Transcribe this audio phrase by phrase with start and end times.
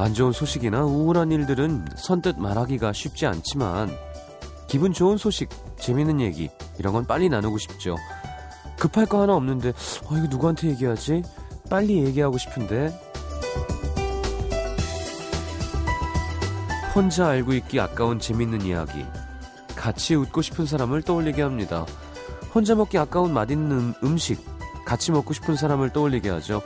[0.00, 3.90] 안 좋은 소식이나 우울한 일들은 선뜻 말하기가 쉽지 않지만
[4.66, 7.96] 기분 좋은 소식, 재밌는 얘기 이런 건 빨리 나누고 싶죠.
[8.78, 11.22] 급할 거 하나 없는데 어 이거 누구한테 얘기하지?
[11.68, 12.98] 빨리 얘기하고 싶은데
[16.94, 19.04] 혼자 알고 있기 아까운 재밌는 이야기
[19.76, 21.84] 같이 웃고 싶은 사람을 떠올리게 합니다.
[22.54, 24.42] 혼자 먹기 아까운 맛있는 음식
[24.86, 26.62] 같이 먹고 싶은 사람을 떠올리게 하죠.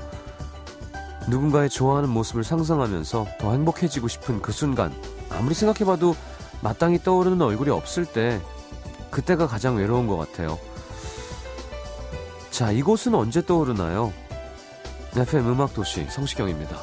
[1.28, 4.92] 누군가의 좋아하는 모습을 상상하면서 더 행복해지고 싶은 그 순간
[5.30, 6.14] 아무리 생각해봐도
[6.62, 8.40] 마땅히 떠오르는 얼굴이 없을 때
[9.10, 10.58] 그때가 가장 외로운 것 같아요.
[12.50, 14.12] 자, 이곳은 언제 떠오르나요?
[15.16, 16.76] FM 음악도시 성시경입니다.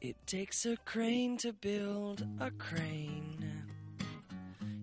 [0.00, 3.57] It takes a crane to build a crane.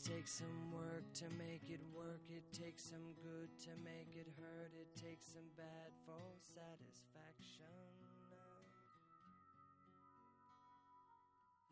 [0.00, 2.22] Takes some work to make it work.
[2.30, 4.72] It takes some good to make it hurt.
[4.74, 7.68] It takes some bad for satisfaction.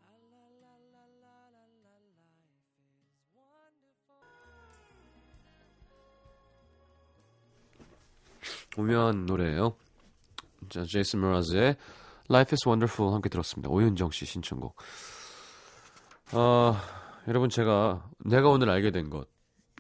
[0.05, 1.97] La la la la la la la
[3.33, 4.21] life is wonderful.
[8.77, 9.75] 오묘한 노래예요.
[10.69, 11.77] 자, 제이슨 모라즈의
[12.31, 13.71] Life is Wonderful 함께 들었습니다.
[13.71, 14.77] 오윤정 씨 신청곡.
[16.33, 19.29] 아, 여러분 제가 내가 오늘 알게 된 것.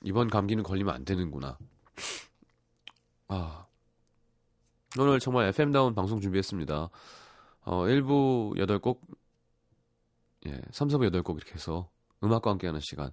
[0.03, 1.59] 이번 감기는 걸리면 안 되는구나.
[3.29, 3.67] 아.
[4.99, 6.91] 오늘 정말 FM다운 방송 준비했습니다.
[7.63, 9.01] 어, 1부 8곡,
[10.47, 11.91] 예, 3, 4부 8곡 이렇게 해서
[12.23, 13.11] 음악과 함께하는 시간.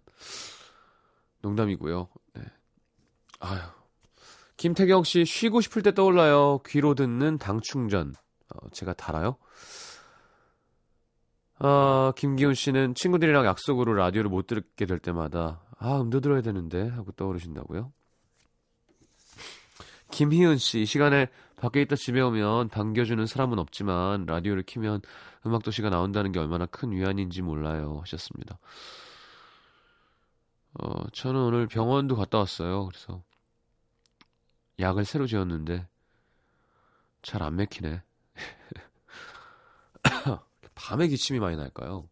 [1.41, 2.09] 농담이고요.
[2.33, 2.43] 네.
[3.39, 3.61] 아유.
[4.57, 6.59] 김태경 씨 쉬고 싶을 때 떠올라요.
[6.65, 8.13] 귀로 듣는 당충전.
[8.53, 9.37] 어, 제가 달아요.
[11.59, 17.11] 아, 김기훈 씨는 친구들이랑 약속으로 라디오를 못 듣게 될 때마다 아, 음도 들어야 되는데 하고
[17.13, 17.91] 떠오르신다고요.
[20.11, 21.27] 김희은 씨, 이 시간에
[21.57, 25.01] 밖에 있다 집에 오면 반겨주는 사람은 없지만 라디오를 키면
[25.45, 28.59] 음악 도시가 나온다는 게 얼마나 큰 위안인지 몰라요 하셨습니다.
[30.73, 32.85] 어, 저는 오늘 병원도 갔다 왔어요.
[32.87, 33.23] 그래서
[34.79, 35.87] 약을 새로 지었는데
[37.21, 38.01] 잘 안 맥히네.
[40.75, 42.07] 밤에 기침이 많이 날까요?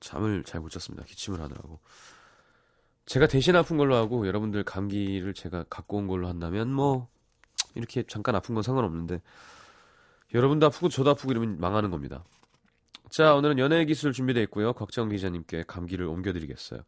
[0.00, 1.04] 잠을 잘 못 잤습니다.
[1.04, 1.80] 기침을 하느라고.
[3.06, 7.08] 제가 대신 아픈 걸로 하고 여러분들 감기를 제가 갖고 온 걸로 한다면 뭐
[7.74, 9.20] 이렇게 잠깐 아픈 건 상관없는데
[10.32, 12.24] 여러분도 아프고 저도 아프고 이러면 망하는 겁니다.
[13.10, 14.72] 자, 오늘은 연애 기술 준비되어 있고요.
[14.72, 16.82] 곽정 기자님께 감기를 옮겨드리겠어요.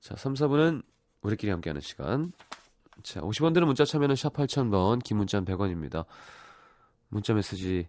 [0.00, 0.82] 자, 3, 4분은
[1.22, 2.32] 우리끼리 함께하는 시간.
[3.02, 6.04] 자, 50원 드는 문자 참여는 샵 8000번, 긴 문자는 100원입니다.
[7.08, 7.88] 문자 메시지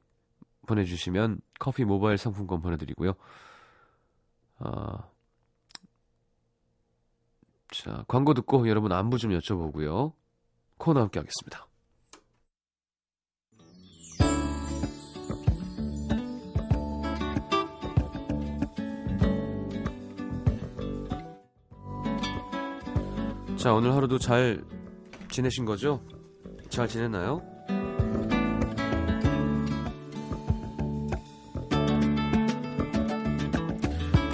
[0.67, 3.13] 보내주시면 커피 모바일 상품권 보내드리고요.
[4.59, 5.09] 아,
[7.71, 10.13] 자, 광고 듣고 여러분 안부 좀 여쭤보고요.
[10.77, 11.67] 코너 함께 하겠습니다.
[23.57, 24.65] 자, 오늘 하루도 잘
[25.29, 26.03] 지내신 거죠?
[26.69, 27.50] 잘 지냈나요?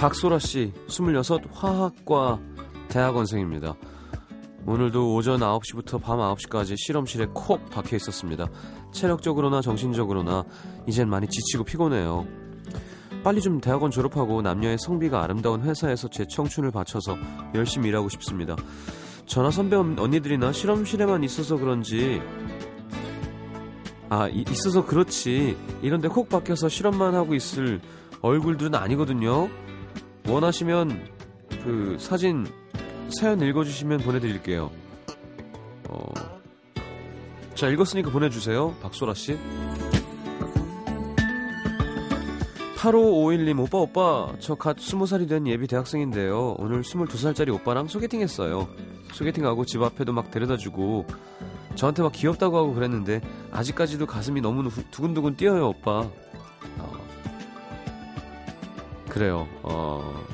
[0.00, 2.38] 박소라 씨, 26 화학과
[2.88, 3.74] 대학원생입니다.
[4.64, 8.46] 오늘도 오전 9시부터 밤 9시까지 실험실에 콕 박혀 있었습니다.
[8.92, 10.44] 체력적으로나 정신적으로나
[10.86, 12.28] 이젠 많이 지치고 피곤해요.
[13.24, 17.16] 빨리 좀 대학원 졸업하고 남녀의 성비가 아름다운 회사에서 제 청춘을 바쳐서
[17.56, 18.54] 열심히 일하고 싶습니다.
[19.26, 22.22] 전화 선배 언니들이나 실험실에만 있어서 그런지
[24.08, 27.80] 아 이, 있어서 그렇지 이런데 콕 박혀서 실험만 하고 있을
[28.22, 29.48] 얼굴들은 아니거든요.
[30.28, 31.08] 원하시면
[31.64, 32.46] 그 사진
[33.10, 34.70] 사연 읽어주시면 보내드릴게요.
[35.88, 36.12] 어,
[37.54, 39.38] 자 읽었으니까 보내주세요, 박소라 씨.
[42.76, 48.68] 8551님 오빠 오빠 저 갓 20살이 된 예비 대학생인데요 오늘 22살짜리 오빠랑 소개팅 했어요
[49.14, 51.04] 소개팅하고 집 앞에도 막 데려다주고
[51.74, 53.20] 저한테 막 귀엽다고 하고 그랬는데
[53.50, 56.12] 아직까지도 가슴이 너무 두근두근 뛰어요 오빠 어,
[59.08, 59.48] 그래요.
[59.62, 60.24] 어.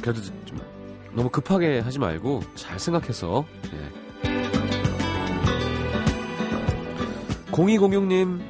[0.00, 0.58] 그래도 좀
[1.12, 3.44] 너무 급하게 하지 말고 잘 생각해서.
[3.74, 3.90] 예.
[7.52, 8.40] 0206님,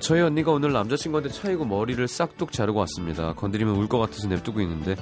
[0.00, 3.32] 저희 언니가 오늘 남자친구한테 차이고 머리를 싹둑 자르고 왔습니다.
[3.34, 4.94] 건드리면 울 것 같아서 냅두고 있는데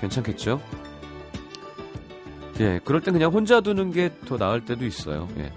[0.00, 0.60] 괜찮겠죠?
[2.60, 5.28] 예, 그럴 땐 그냥 혼자 두는 게 더 나을 때도 있어요.
[5.38, 5.50] 예.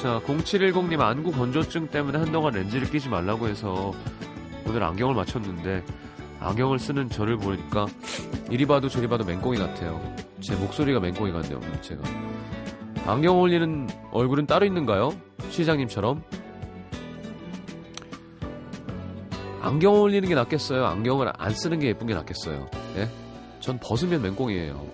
[0.00, 3.92] 자, 0710님 안구 건조증 때문에 한동안 렌즈를 끼지 말라고 해서
[4.64, 5.84] 오늘 안경을 맞췄는데
[6.38, 7.86] 안경을 쓰는 저를 보니까
[8.48, 10.00] 이리 봐도 저리 봐도 맹꽁이 같아요.
[10.40, 12.02] 제 목소리가 맹꽁이 같네요, 제가.
[13.06, 15.12] 안경 어울리는 얼굴은 따로 있는가요?
[15.50, 16.22] 시장님처럼?
[19.60, 20.86] 안경 어울리는 게 낫겠어요?
[20.86, 22.68] 안경을 안 쓰는 게 예쁜 게 낫겠어요?
[22.98, 23.08] 예?
[23.58, 24.86] 전 벗으면 맹꽁이에요.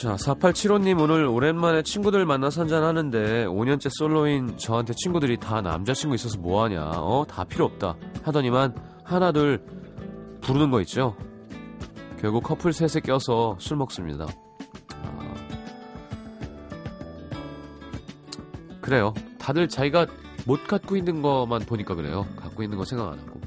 [0.00, 6.92] 자, 4875님 오늘 오랜만에 친구들 만나서 한잔하는데 5년째 솔로인 저한테 친구들이 다 남자친구 있어서 뭐하냐.
[6.96, 7.26] 어?
[7.28, 7.96] 다 필요 없다.
[8.22, 8.74] 하더니만
[9.04, 9.62] 하나 둘
[10.40, 11.14] 부르는 거 있죠?
[12.18, 14.26] 결국 커플 셋에 껴서 술 먹습니다.
[14.94, 15.34] 아...
[18.80, 19.12] 그래요.
[19.38, 20.06] 다들 자기가
[20.46, 22.26] 못 갖고 있는 것만 보니까 그래요.
[22.36, 23.38] 갖고 있는 거 생각 안 하고.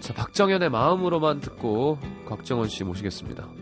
[0.00, 1.96] 자 박정현의 마음으로만 듣고
[2.28, 3.61] 곽정원 씨 모시겠습니다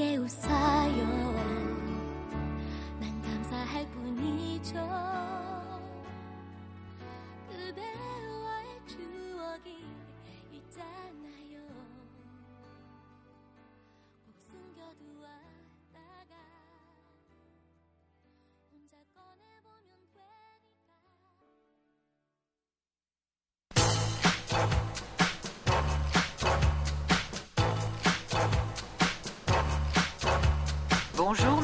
[0.00, 1.29] 환하게 웃어요.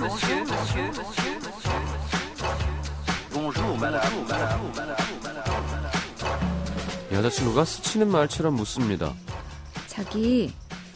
[0.07, 1.41] Monsieur, monsieur, monsieur.
[3.33, 4.97] Bonjour madame, madame, madame.
[7.13, 9.15] 여자친구가 스치는 말처럼 묻습니다
[9.89, 10.53] 자기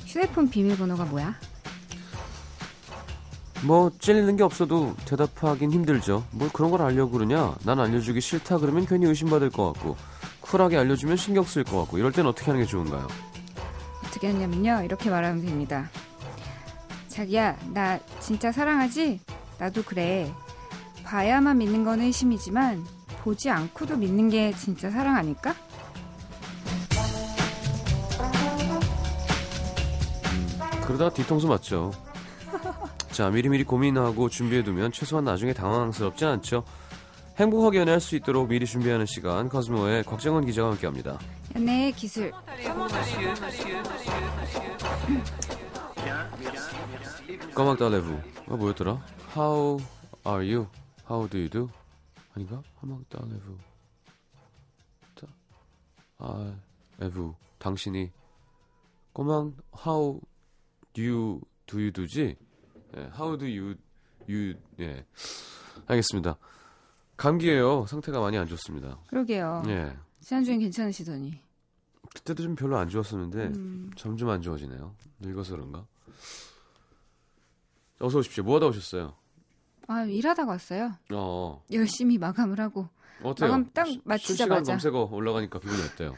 [0.07, 1.35] 휴대폰 비밀번호가 뭐야?
[3.65, 6.25] 뭐 찔리는 게 없어도 대답하긴 힘들죠.
[6.31, 7.57] 뭘 그런 걸 알려고 그러냐?
[7.65, 9.97] 난 알려주기 싫다 그러면 괜히 의심받을 것 같고
[10.41, 13.09] 쿨하게 알려주면 신경 쓸 것 같고 이럴 땐 어떻게 하는 게 좋은가요?
[14.07, 14.83] 어떻게 하냐면요.
[14.85, 15.91] 이렇게 말하면 됩니다.
[17.11, 19.21] 자기야, 나 진짜 사랑하지?
[19.59, 20.33] 나도 그래.
[21.05, 22.85] 봐야만 믿는 거는 의심이지만
[23.23, 25.55] 보지 않고도 믿는 게 진짜 사랑 아닐까?
[30.87, 31.91] 그러다 뒤통수 맞죠.
[33.11, 36.65] 자 미리미리 고민하고 준비해두면 최소한 나중에 당황스럽진 않죠.
[37.37, 41.19] 행복하게 연애할 수 있도록 미리 준비하는 시간 커스모의 곽정원 기자와 함께합니다.
[41.57, 42.33] 연애 기술.
[47.55, 49.05] 까막 달레브 어 뭐였더라?
[49.37, 49.79] How
[50.27, 50.67] are you?
[51.09, 51.69] How do you do?
[52.35, 52.63] 아닌가?
[52.81, 53.59] 까막 달레브
[56.19, 56.55] 아
[57.01, 58.11] 에브 당신이
[59.13, 59.53] 꼬막
[59.87, 60.21] How
[60.93, 62.37] do you do you do지?
[62.97, 63.75] 예, how do you
[64.29, 65.05] you 예
[65.87, 66.37] 알겠습니다.
[67.17, 67.87] 감기예요.
[67.87, 68.99] 상태가 많이 안 좋습니다.
[69.09, 69.63] 그러게요.
[69.67, 69.97] 예.
[70.21, 71.41] 지난주엔 괜찮으시더니.
[72.15, 74.95] 그때도 좀 별로 안 좋았었는데 음, 점점 안 좋아지네요.
[75.21, 75.87] 늙어서 그런가?
[78.01, 78.45] 어서 오십시오.
[78.45, 79.15] 뭐 하다 오셨어요?
[79.89, 80.93] 아, 일하다가 왔어요.
[81.13, 82.89] 어, 열심히 마감을 하고.
[83.23, 83.49] 어때요?
[83.51, 84.73] 마감 딱 수- 마치자마자.
[84.79, 86.17] 실시간 검색어 올라가니까 기분이 어때요?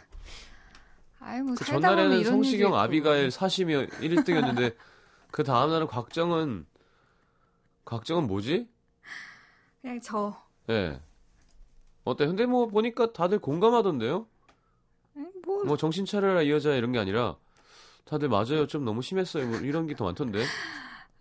[1.21, 2.75] 아이고, 그 살다 보면 전날에는 성시경.
[2.77, 4.77] 아비가일, 사심이 1등이었는데
[5.31, 6.67] 그 다음 날은 곽정은
[7.85, 8.69] 곽정은 뭐지?
[9.81, 10.41] 그냥 저.
[10.69, 11.01] 예.
[12.05, 12.27] 어때?
[12.27, 14.27] 근데 뭐 보니까 다들 공감하던데요?
[15.17, 17.37] 에이, 뭐, 뭐 정신 차려라 이 여자 이런 게 아니라
[18.04, 20.42] 다들 맞아요 좀 너무 심했어요 뭐 이런 게 더 많던데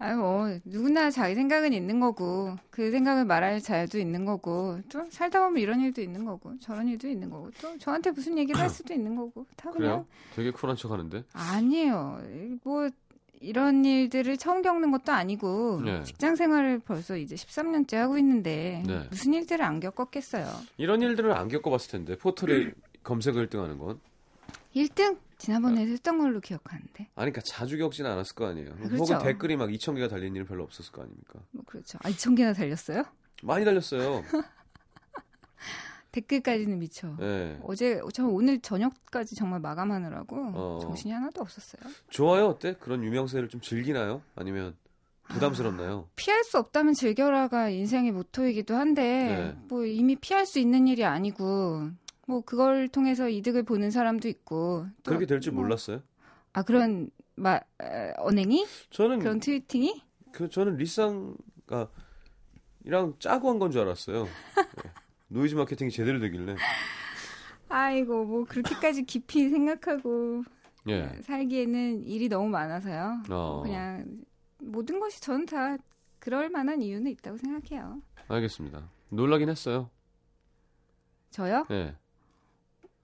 [0.04, 5.42] 아유, 뭐, 누구나 자기 생각은 있는 거고, 그 생각을 말할 자유도 있는 거고, 또 살다
[5.44, 8.96] 보면 이런 일도 있는 거고, 저런 일도 있는 거고, 또 저한테 무슨 얘기를 할 수도
[8.96, 9.78] 있는 거고, 다 그냥.
[9.78, 10.06] 그래요?
[10.36, 12.20] 되게 쿨한 척 하는데 아니에요.
[12.64, 12.90] 뭐,
[13.42, 16.02] 이런 일들을 처음 겪는 것도 아니고, 네.
[16.02, 19.06] 직장 생활을 벌써 이제 13년째 하고 있는데, 네.
[19.12, 20.48] 무슨 일들을 안 겪었겠어요.
[20.78, 22.72] 이런 일들을 안 겪어봤을 텐데 포털에
[23.04, 24.00] 검색어 1등 하는 건
[24.76, 25.16] 1등?
[25.42, 26.94] 지난번에 했던 걸로 기억하는데.
[27.00, 28.76] 아니 그러니까 자주 겪지는 않았을 거 아니에요.
[28.76, 28.96] 그렇죠.
[28.96, 31.40] 혹은 댓글이 막 2천 개가 달린 일은 별로 없었을 거 아닙니까?
[31.50, 31.98] 뭐 그렇죠.
[32.04, 33.04] 아, 2천 개나 달렸어요?
[33.42, 34.24] 많이 달렸어요.
[36.12, 37.16] 댓글까지는 미쳐.
[37.22, 37.58] 예.
[37.64, 40.80] 어제 저 오늘 저녁까지 정말 마감하느라고 어.
[40.82, 41.92] 정신이 하나도 없었어요.
[42.10, 42.76] 좋아요 어때?
[42.80, 44.22] 그런 유명세를 좀 즐기나요?
[44.36, 44.76] 아니면
[45.30, 46.10] 부담스럽나요?
[46.18, 49.62] 피할 수 없다면 즐겨라가 인생의 모토이기도 한데 네.
[49.70, 51.90] 뭐 이미 피할 수 있는 일이 아니고
[52.32, 56.02] 뭐 그걸 통해서 이득을 보는 사람도 있고 또 그렇게 될줄 뭐- 몰랐어요.
[56.54, 61.90] 아 그런 마, 에, 언행이 저는 그런 tweeting이 그 저는 리쌍
[62.86, 64.26] 개리랑 짜고 한 건 줄 알았어요.
[64.26, 64.28] 예.
[65.28, 66.56] 노이즈 마케팅이 제대로 되길래.
[67.70, 70.44] 아이고 뭐 그렇게까지 깊이 생각하고
[70.90, 71.20] 예.
[71.24, 73.24] 살기에는 일이 너무 많아서요.
[73.30, 73.62] 어.
[73.64, 74.06] 그냥
[74.60, 75.78] 모든 것이 저는 다
[76.20, 78.02] 그럴 만한 이유는 있다고 생각해요.
[78.28, 78.90] 알겠습니다.
[79.10, 79.90] 놀라긴 했어요.
[81.30, 81.66] 저요?
[81.72, 81.96] 예.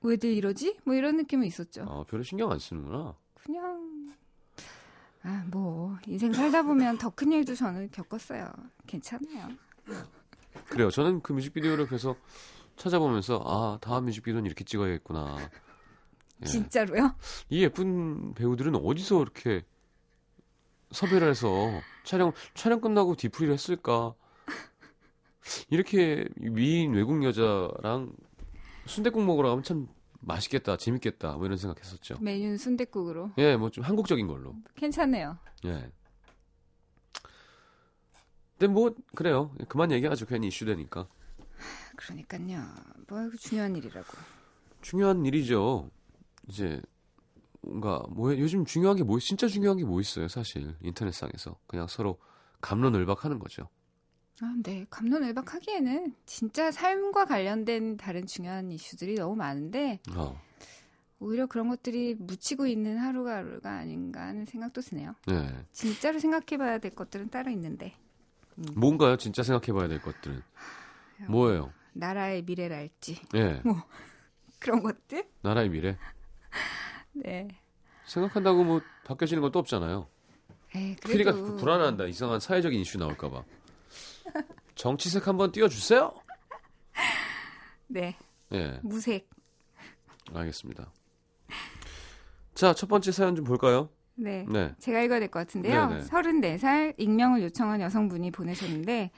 [0.02, 0.78] 왜들 이러지?
[0.84, 1.84] 뭐 이런 느낌은 있었죠.
[1.84, 3.16] 어, 별로 신경 안 쓰는구나.
[3.44, 4.14] 그냥
[5.24, 8.50] 아 뭐 인생 살다 보면 더 큰 일도 저는 겪었어요.
[8.86, 9.50] 괜찮아요.
[10.70, 10.90] 그래요.
[10.90, 12.16] 저는 그 뮤직비디오를 그래서
[12.78, 15.38] 찾아보면서 아 다음 뮤직비디오는 이렇게 찍어야겠구나.
[16.44, 16.46] 예.
[16.46, 17.16] 진짜로요?
[17.50, 19.64] 이 예쁜 배우들은 어디서 이렇게
[20.92, 21.50] 섭외를 해서
[22.06, 24.14] 촬영 촬영 끝나고 뒤풀이를 했을까?
[25.70, 28.14] 이렇게 미인 외국 여자랑
[28.88, 29.88] 순대국 먹으러 가면 참
[30.20, 32.18] 맛있겠다, 재밌겠다, 뭐 이런 생각했었죠.
[32.20, 34.56] 메뉴는 순댓국으로 예, 뭐 좀 한국적인 걸로.
[34.76, 35.38] 괜찮네요.
[35.66, 35.92] 예.
[38.58, 39.54] 근데 뭐 그래요.
[39.68, 40.26] 그만 얘기하죠.
[40.26, 41.08] 괜히 이슈 되니까.
[41.96, 42.64] 그러니까요.
[43.08, 44.08] 뭐 중요한 일이라고.
[44.82, 45.92] 중요한 일이죠.
[46.48, 46.82] 이제
[47.62, 52.20] 뭔가 뭐 요즘 중요한 게 뭐 진짜 중요한 게 뭐 있어요, 사실 인터넷상에서 그냥 서로
[52.62, 53.70] 감론을박하는 거죠.
[54.42, 54.86] 아, 네.
[54.90, 60.40] 감론을박하기에는 진짜 삶과 관련된 다른 중요한 이슈들이 너무 많은데 어,
[61.20, 65.16] 오히려 그런 것들이 묻히고 있는 하루가 하루가 아닌가 하는 생각도 드네요.
[65.26, 65.66] 네.
[65.72, 67.96] 진짜로 생각해봐야 될 것들은 따로 있는데
[68.76, 69.18] 뭔가요?
[69.18, 70.42] 진짜 생각해봐야 될 것들은
[71.30, 71.74] 뭐예요?
[71.94, 73.62] 나라의 미래랄지 예,
[74.60, 75.28] 그런 것들.
[75.42, 75.98] 나라의 미래
[77.14, 77.48] 네.
[78.06, 80.08] 생각한다고 뭐 바뀌어지는 건또 없잖아요.
[80.76, 82.06] 에이, 피리가 그래도 불안한다.
[82.06, 83.44] 이상한 사회적인 이슈 나올까봐.
[84.76, 86.14] 정치색 한번 띄워주세요.
[87.88, 88.16] 네
[88.54, 89.30] 예, 무색.
[90.34, 90.92] 알겠습니다.
[92.54, 93.90] 자, 첫 번째 사연 좀 볼까요?
[94.16, 94.46] 네.
[94.50, 94.74] 네.
[94.80, 95.88] 제가 읽어야 될 것 같은데요.
[95.90, 96.04] 네네.
[96.06, 99.12] 34살 익명을 요청한 여성분이 보내셨는데,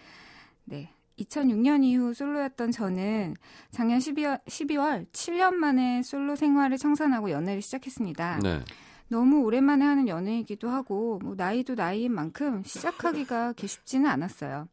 [0.65, 0.89] 네.
[1.19, 3.35] 2006년 이후 솔로였던 저는
[3.71, 8.39] 작년 12월, 12월 7년 만에 솔로 생활을 청산하고 연애를 시작했습니다.
[8.43, 8.63] 네.
[9.07, 14.67] 너무 오랜만에 하는 연애이기도 하고, 뭐, 나이도 나이인 만큼 시작하기가 쉽지는 않았어요.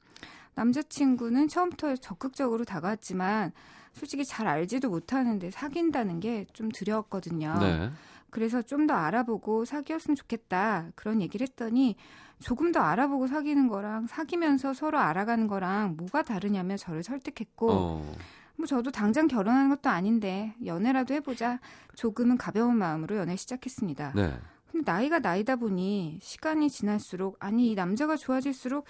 [0.57, 3.53] 남자친구는 처음부터 적극적으로 다가왔지만,
[3.93, 7.57] 솔직히 잘 알지도 못하는데 사귄다는 게 좀 두려웠거든요.
[7.61, 7.91] 네.
[8.31, 10.89] 그래서 좀 더 알아보고 사귀었으면 좋겠다.
[10.95, 11.97] 그런 얘기를 했더니
[12.41, 18.13] 조금 더 알아보고 사귀는 거랑 사귀면서 서로 알아가는 거랑 뭐가 다르냐며 저를 설득했고 어,
[18.57, 21.59] 뭐 저도 당장 결혼하는 것도 아닌데 연애라도 해보자.
[21.95, 24.13] 조금은 가벼운 마음으로 연애 시작했습니다.
[24.15, 24.39] 네.
[24.71, 28.85] 근데 나이가 나이다 보니 시간이 지날수록 아니 이 남자가 좋아질수록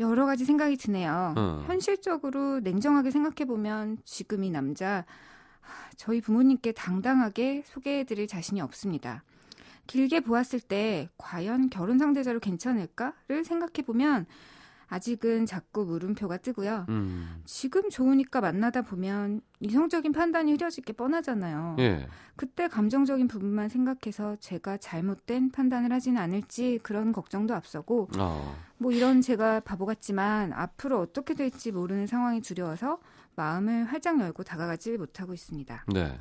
[0.00, 1.34] 여러 가지 생각이 드네요.
[1.36, 1.64] 어.
[1.66, 5.04] 현실적으로 냉정하게 생각해 보면 지금 이 남자
[5.60, 9.22] 하, 저희 부모님께 당당하게 소개해드릴 자신이 없습니다.
[9.86, 14.26] 길게 보았을 때 과연 결혼 상대자로 괜찮을까를 생각해 보면
[14.94, 16.86] 아직은 자꾸 물음표가 뜨고요.
[16.88, 21.76] 음, 지금 좋으니까 만나다 보면 이성적인 판단이 흐려질 게 뻔하잖아요.
[21.80, 22.06] 예.
[22.36, 29.20] 그때 감정적인 부분만 생각해서 제가 잘못된 판단을 하지는 않을지 그런 걱정도 앞서고 어, 뭐 이런
[29.20, 33.00] 제가 바보 같지만 앞으로 어떻게 될지 모르는 상황이 두려워서
[33.34, 35.86] 마음을 활짝 열고 다가가지 못하고 있습니다.
[35.92, 36.20] 네.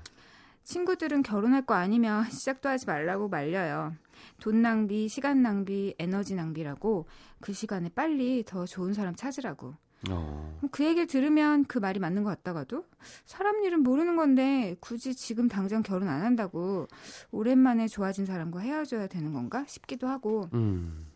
[0.63, 3.93] 친구들은 결혼할 거 아니면 시작도 하지 말라고 말려요.
[4.39, 7.07] 돈 낭비, 시간 낭비, 에너지 낭비라고
[7.39, 9.75] 그 시간에 빨리 더 좋은 사람 찾으라고.
[10.09, 12.85] 어, 그 얘기를 들으면 그 말이 맞는 것 같다가도
[13.25, 16.87] 사람 일은 모르는 건데 굳이 지금 당장 결혼 안 한다고
[17.31, 21.07] 오랜만에 좋아진 사람과 헤어져야 되는 건가 싶기도 하고 음,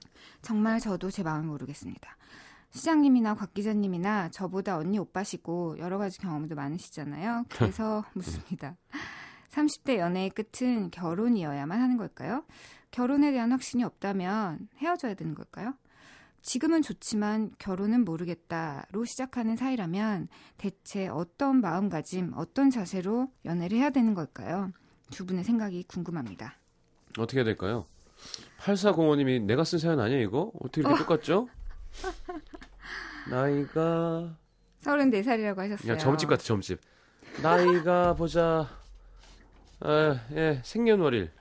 [0.41, 2.15] 정말 저도 제 마음을 모르겠습니다.
[2.71, 7.45] 시장님이나 곽 기자님이나 저보다 언니 오빠시고 여러 가지 경험도 많으시잖아요.
[7.49, 8.77] 그래서 묻습니다.
[9.57, 12.43] 30대 연애의 끝은 결혼이어야만 하는 걸까요?
[12.91, 15.73] 결혼에 대한 확신이 없다면 헤어져야 되는 걸까요?
[16.41, 24.71] 지금은 좋지만 결혼은 모르겠다로 시작하는 사이라면 대체 어떤 마음가짐, 어떤 자세로 연애를 해야 되는 걸까요?
[25.11, 26.55] 두 분의 생각이 궁금합니다.
[27.17, 27.85] 어떻게 해야 될까요?
[28.59, 30.51] 8405님이 내가 쓴 사연 아니야 이거?
[30.61, 31.49] 어떻게 이렇게 똑같죠?
[33.29, 34.37] 나이가
[34.81, 35.77] 34살이라고 하셨어요.
[35.77, 36.79] 그냥 점집 같아 점집.
[37.41, 38.67] 나이가 보자
[39.79, 41.31] 아, 예, 생년월일.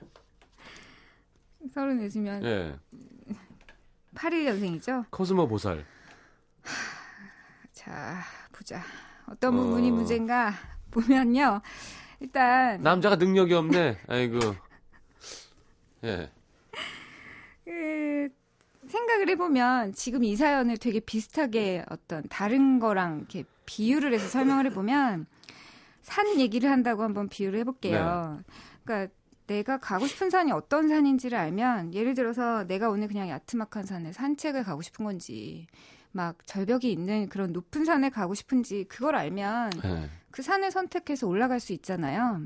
[1.73, 2.75] 서른 내시면 예.
[4.15, 5.05] 81년생이죠?
[5.09, 5.85] 코스모 보살.
[7.71, 8.81] 자, 보자.
[9.27, 9.57] 어떤 어.
[9.57, 10.53] 부분이 문제인가
[10.91, 11.61] 보면요.
[12.19, 13.97] 일단 남자가 능력이 없네.
[14.07, 14.39] 아이고.
[16.03, 16.31] 예.
[17.65, 18.29] 그
[18.87, 25.25] 생각을 해보면 지금 이 사연을 되게 비슷하게 어떤 다른 거랑 이렇게 비유를 해서 설명을 해보면
[26.07, 28.39] 산 얘기를 한다고 한번 비유를 해볼게요.
[28.85, 29.13] 그러니까
[29.45, 34.63] 내가 가고 싶은 산이 어떤 산인지를 알면 예를 들어서 내가 오늘 그냥 야트막한 산에 산책을
[34.63, 35.67] 가고 싶은 건지
[36.13, 40.09] 막 절벽이 있는 그런 높은 산에 가고 싶은지 그걸 알면 예.
[40.31, 42.41] 그 산을 선택해서 올라갈 수 있잖아요.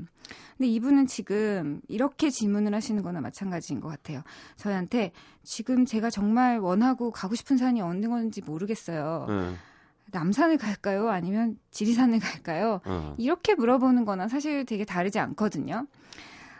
[0.58, 4.22] 근데 이분은 지금 이렇게 질문을 하시는 거나 마찬가지인 것 같아요.
[4.56, 5.12] 저희한테
[5.44, 9.26] 지금 제가 정말 원하고 가고 싶은 산이 어느 건지 모르겠어요.
[9.30, 9.71] 예.
[10.12, 11.08] 남산을 갈까요?
[11.08, 12.80] 아니면 지리산을 갈까요?
[12.84, 13.14] 어.
[13.18, 15.86] 이렇게 물어보는 거나 사실 되게 다르지 않거든요.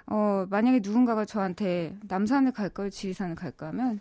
[0.06, 2.90] 어, 만약에 누군가가 저한테 남산을 갈까요?
[2.90, 4.00] 지리산을 갈까 하면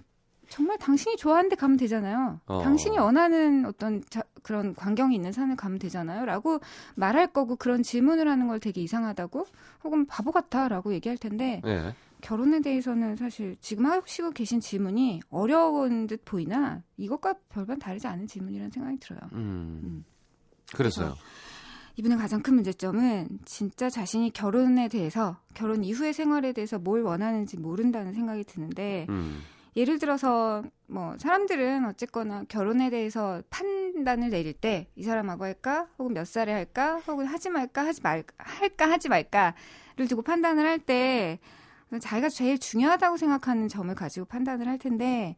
[0.50, 2.40] 정말 당신이 좋아하는 데 가면 되잖아요.
[2.48, 2.62] 어.
[2.64, 6.26] 당신이 원하는 어떤 자- 그런 광경이 있는 산을 가면 되잖아요.
[6.26, 6.60] 라고
[6.96, 9.46] 말할 거고 그런 질문을 하는 걸 되게 이상하다고
[9.84, 11.94] 혹은 바보 같아 라고 얘기할 텐데 예.
[12.22, 18.72] 결혼에 대해서는 사실 지금 하시고 계신 질문이 어려운 듯 보이나 이것과 별반 다르지 않은 질문이라는
[18.72, 19.22] 생각이 들어요.
[19.34, 20.06] 음.
[20.74, 21.16] 그래서요.
[21.98, 28.14] 이분의 가장 큰 문제점은 진짜 자신이 결혼에 대해서 결혼 이후의 생활에 대해서 뭘 원하는지 모른다는
[28.14, 29.42] 생각이 드는데 음.
[29.76, 36.28] 예를 들어서 뭐 사람들은 어쨌거나 결혼에 대해서 판단을 내릴 때 이 사람하고 할까 혹은 몇
[36.28, 41.40] 살에 할까 혹은 하지 말까 하지 말 할까 하지 말까를 두고 판단을 할때
[42.00, 45.36] 자기가 제일 중요하다고 생각하는 점을 가지고 판단을 할 텐데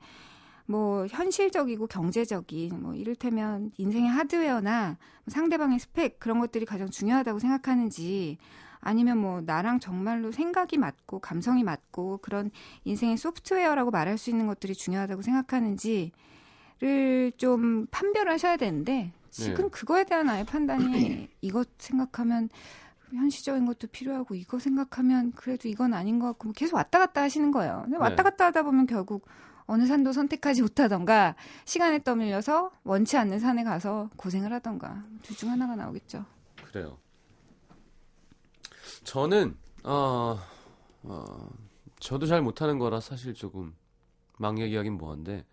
[0.66, 8.38] 뭐 현실적이고 경제적인 뭐 이를테면 인생의 하드웨어나 상대방의 스펙 그런 것들이 가장 중요하다고 생각하는지
[8.80, 12.52] 아니면 뭐 나랑 정말로 생각이 맞고 감성이 맞고 그런
[12.84, 16.12] 인생의 소프트웨어라고 말할 수 있는 것들이 중요하다고 생각하는지를
[17.38, 19.70] 좀 판별을 하셔야 되는데 지금 네.
[19.72, 22.50] 그거에 대한 아예 판단이 이것 생각하면
[23.16, 27.52] 현실적인 것도 필요하고 이거 생각하면 그래도 이건 아닌 것 같고 뭐 계속 왔다 갔다 하시는
[27.52, 27.82] 거예요.
[27.86, 28.24] 근데 왔다 네.
[28.24, 29.28] 갔다 하다 보면 결국
[29.66, 35.76] 어느 산도 선택하지 못하던가 시간에 떠밀려서 원치 않는 산에 가서 고생을 하던가 둘 중 하나가
[35.76, 36.26] 나오겠죠.
[36.66, 36.98] 그래요.
[39.04, 40.38] 저는 어,
[41.04, 41.50] 어
[42.00, 43.74] 저도 잘 못하는 거라 사실 조금
[44.38, 45.46] 막 얘기하긴 뭐한데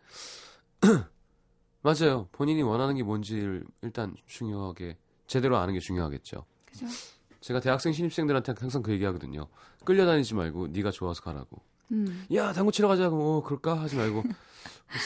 [1.82, 2.28] 맞아요.
[2.32, 6.44] 본인이 원하는 게 뭔지를 일단 중요하게 제대로 아는 게 중요하겠죠.
[6.66, 6.86] 그죠?
[7.40, 9.48] 제가 대학생 신입생들한테 항상 그 얘기하거든요.
[9.84, 11.62] 끌려다니지 말고 네가 좋아서 가라고.
[11.92, 12.26] 음.
[12.34, 14.22] 야 당구 치러 가자고 어, 그럴까 하지 말고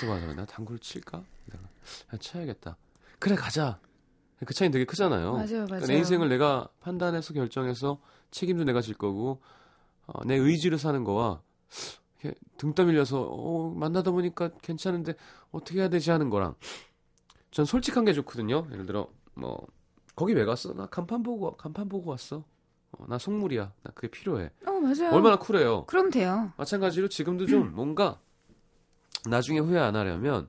[0.08, 1.18] 맞아 나 당구를 칠까?
[1.18, 2.76] 야, 쳐야겠다.
[3.18, 3.78] 그래 가자.
[4.44, 5.32] 그 차이는 되게 크잖아요.
[5.32, 5.86] 맞아요, 그러니까 맞아요.
[5.86, 9.40] 내 인생을 내가 판단해서 결정해서 책임도 내가 질 거고
[10.06, 11.40] 어, 내 의지로 사는 거와
[12.20, 15.14] 이렇게 등 떠밀려서 어, 만나다 보니까 괜찮은데
[15.50, 16.54] 어떻게 해야 되지 하는 거랑
[17.50, 18.66] 전 솔직한 게 좋거든요.
[18.72, 19.66] 예를 들어 뭐
[20.14, 20.72] 거기 왜 갔어?
[20.74, 22.44] 나 간판 보고 와- 간판 보고 왔어.
[22.92, 23.72] 어, 나 속물이야.
[23.82, 24.50] 나 그게 필요해.
[24.66, 25.12] 어 맞아요.
[25.12, 25.84] 얼마나 쿨해요.
[25.86, 26.52] 그럼 돼요.
[26.56, 28.20] 마찬가지로 지금도 좀 뭔가
[29.28, 30.48] 나중에 후회 안 하려면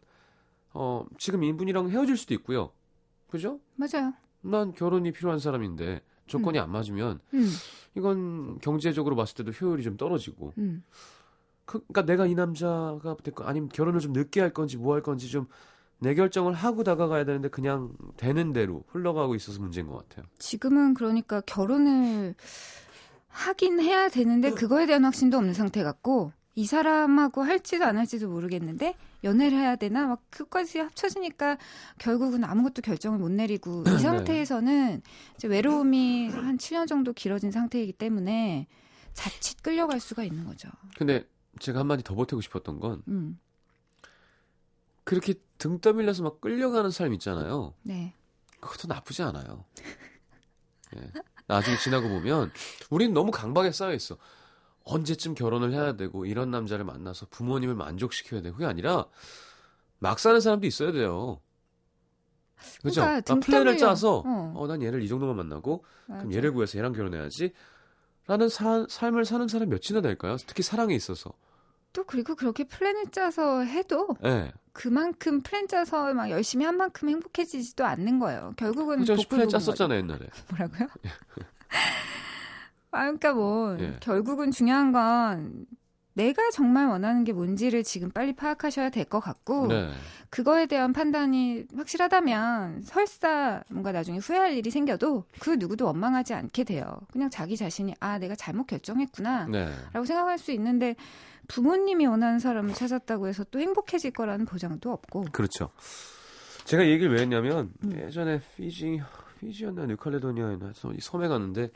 [0.73, 2.71] 어 지금 이분이랑 헤어질 수도 있고요.
[3.29, 3.59] 그죠?
[3.75, 4.13] 맞아요.
[4.41, 7.49] 난 결혼이 필요한 사람인데 조건이 안 맞으면 음,
[7.95, 10.83] 이건 경제적으로 봤을 때도 효율이 좀 떨어지고 음.
[11.65, 15.29] 그, 그러니까 내가 이 남자가 됐고 아니면 결혼을 좀 늦게 할 건지 뭐 할 건지
[15.29, 15.47] 좀
[15.99, 20.25] 내 결정을 하고 다가가야 되는데 그냥 되는 대로 흘러가고 있어서 문제인 것 같아요.
[20.39, 22.35] 지금은 그러니까 결혼을
[23.29, 28.95] 하긴 해야 되는데 그거에 대한 확신도 없는 상태 같고 이 사람하고 할지도 안 할지도 모르겠는데
[29.25, 31.57] 연애를 해야 되나 막 그까지 합쳐지니까
[31.97, 33.99] 결국은 아무것도 결정을 못 내리고 이 네.
[33.99, 35.01] 상태에서는
[35.35, 38.67] 이제 외로움이 한 7년 정도 길어진 상태이기 때문에
[39.13, 40.69] 자칫 끌려갈 수가 있는 거죠.
[40.97, 41.27] 근데
[41.59, 43.37] 제가 한마디 더 보태고 싶었던 건 음,
[45.03, 47.73] 그렇게 등 떠밀려서 막 끌려가는 사람 있잖아요.
[47.83, 48.13] 네.
[48.59, 49.65] 그것도 나쁘지 않아요.
[50.97, 51.11] 예.
[51.47, 52.51] 나중에 지나고 보면
[52.89, 54.17] 우리는 너무 강박에 쌓여 있어.
[54.83, 59.05] 언제쯤 결혼을 해야 되고 이런 남자를 만나서 부모님을 만족시켜야 되고 그게 아니라
[59.99, 61.41] 막 사는 사람도 있어야 돼요.
[62.81, 63.01] 그죠?
[63.01, 63.77] 그러니까 아, 등 플랜을.
[63.77, 64.53] 짜서 어.
[64.55, 66.31] 어, 난 얘를 이 정도만 만나고 그럼 맞아.
[66.37, 67.53] 얘를 구해서 얘랑 결혼해야지.
[68.27, 70.37] 라는 사- 삶을 사는 사람이 몇이나 될까요?
[70.47, 71.31] 특히 사랑에 있어서.
[71.93, 74.51] 또 그리고 그렇게 플랜을 짜서 해도 예.
[74.75, 78.53] 그만큼 플랜 짜서 막 열심히 한 만큼 행복해지지도 않는 거예요.
[78.57, 79.59] 결국은 그전 복불 플랜 복인.
[79.59, 80.27] 짰었잖아요, 옛날에.
[80.51, 80.87] 뭐라고요?
[82.91, 83.97] 아, 그러니까 뭐 예.
[84.01, 85.65] 결국은 중요한 건
[86.13, 89.91] 내가 정말 원하는 게 뭔지를 지금 빨리 파악하셔야 될 것 같고 네.
[90.29, 96.97] 그거에 대한 판단이 확실하다면 설사 뭔가 나중에 후회할 일이 생겨도 그 누구도 원망하지 않게 돼요.
[97.11, 99.69] 그냥 자기 자신이 아 내가 잘못 결정했구나 네.
[99.93, 100.95] 라고 생각할 수 있는데
[101.47, 105.69] 부모님이 원하는 사람을 찾았다고 해서 또 행복해질 거라는 보장도 없고 그렇죠.
[106.65, 107.97] 제가 이 얘기를 왜 했냐면 음.
[107.97, 109.01] 예전에 피지
[109.39, 111.71] 피지였나 뉴칼레도니아였나 해서 이 섬에 갔는데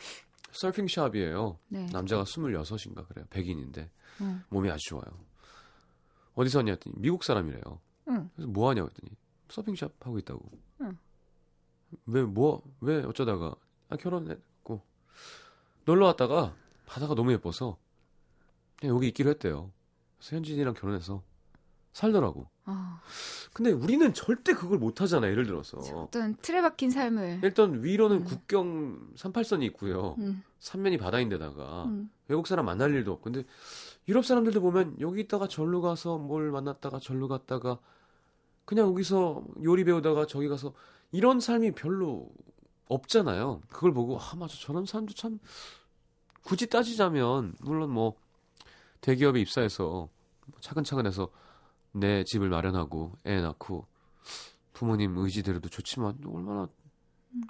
[0.52, 1.60] 서핑 샵이에요.
[1.68, 1.86] 네.
[1.92, 3.26] 남자가 26인가 그래요.
[3.30, 3.90] 백인인데
[4.22, 4.44] 응.
[4.50, 5.06] 몸이 아주 좋아요.
[6.36, 7.62] 어디서 왔냐 했더니 미국 사람이래요.
[8.10, 8.30] 응.
[8.36, 9.12] 그래서 뭐 하냐고 했더니
[9.50, 10.42] 서핑 샵 하고 있다고.
[10.82, 10.98] 응.
[12.06, 13.56] 왜뭐 왜 어쩌다가
[13.90, 14.82] 아 결혼했고
[15.86, 16.56] 놀러 왔다가
[16.86, 17.78] 바다가 너무 예뻐서
[18.80, 19.72] 그냥 여기 있기로 했대요.
[20.18, 21.22] 그래서 현진이랑 결혼해서
[21.92, 22.48] 살더라고.
[22.66, 23.02] 아,
[23.52, 25.28] 근데 우리는 절대 그걸 못 하잖아.
[25.28, 25.78] 예를 들어서.
[25.78, 28.24] 어떤 틀에 박힌 삶을 일단 위로는 음.
[28.24, 30.16] 국경 38선이 있고요.
[30.20, 32.10] 음, 삼면이 바다인데다가 음.
[32.28, 33.24] 외국 사람 만날 일도 없고.
[33.24, 33.44] 근데
[34.08, 37.80] 유럽 사람들도 보면 여기 있다가 절로 가서 뭘 만났다가 절로 갔다가
[38.66, 40.74] 그냥 여기서 요리 배우다가 저기 가서
[41.12, 42.30] 이런 삶이 별로
[42.86, 43.62] 없잖아요.
[43.70, 45.40] 그걸 보고 아 맞아 저런 사람도 참
[46.44, 48.16] 굳이 따지자면 물론 뭐
[49.02, 50.10] 대기업에 입사해서
[50.62, 51.30] 차근차근 해서
[51.92, 53.88] 내 집을 마련하고 애 낳고
[54.74, 56.68] 부모님 의지대로도 좋지만 얼마나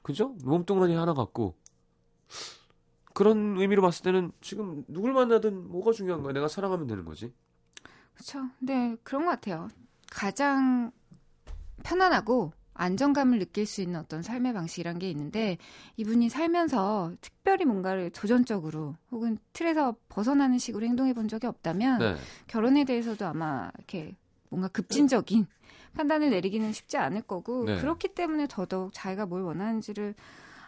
[0.04, 0.36] 그죠?
[0.44, 1.56] 몸뚱아리 하나 갖고
[3.14, 6.34] 그런 의미로 봤을 때는 지금 누굴 만나든 뭐가 중요한 거야?
[6.34, 7.34] 내가 사랑하면 되는 거지.
[8.14, 8.50] 그렇죠.
[8.60, 9.68] 네, 그런 것 같아요.
[10.10, 10.92] 가장
[11.84, 15.58] 편안하고 안정감을 느낄 수 있는 어떤 삶의 방식이란 게 있는데
[15.98, 22.16] 이분이 살면서 특별히 뭔가를 도전적으로 혹은 틀에서 벗어나는 식으로 행동해 본 적이 없다면 네.
[22.48, 24.16] 결혼에 대해서도 아마 이렇게
[24.50, 25.46] 뭔가 급진적인
[25.94, 27.78] 판단을 내리기는 쉽지 않을 거고 네.
[27.82, 30.16] 그렇기 때문에 더더욱 자기가 뭘 원하는지를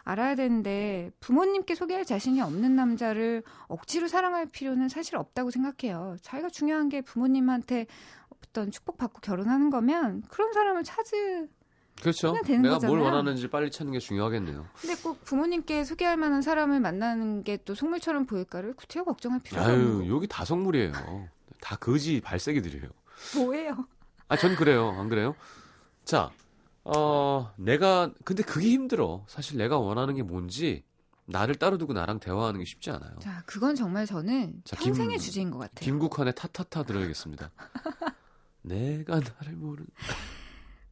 [0.04, 6.16] 알아야 되는데 부모님께 소개할 자신이 없는 남자를 억지로 사랑할 필요는 사실 없다고 생각해요.
[6.20, 7.86] 자기가 중요한 게 부모님한테
[8.28, 11.48] 어떤 축복받고 결혼하는 거면 그런 사람을 찾을
[12.00, 12.32] 그렇죠.
[12.32, 13.02] 내가 뭘 거잖아요.
[13.04, 14.66] 원하는지 빨리 찾는 게 중요하겠네요.
[14.80, 19.80] 근데 꼭 부모님께 소개할 만한 사람을 만나는 게 또 속물처럼 보일까를 구태여 걱정할 필요가 없는
[19.80, 20.92] 아유, 거고 여기 다 속물이에요.
[21.60, 22.88] 다 거지 발색이들이에요.
[23.36, 23.86] 뭐예요?
[24.28, 24.90] 아, 전 그래요.
[24.98, 25.36] 안 그래요?
[26.04, 26.30] 자,
[26.82, 29.24] 어, 내가, 근데 그게 힘들어.
[29.28, 30.82] 사실 내가 원하는 게 뭔지,
[31.26, 33.16] 나를 따로 두고 나랑 대화하는 게 쉽지 않아요.
[33.20, 35.84] 자, 그건 정말 저는 자, 평생의 김- 주제인 것 같아요.
[35.84, 37.52] 김국환의 타타타 들어야겠습니다.
[38.62, 39.86] 내가 나를 모르는.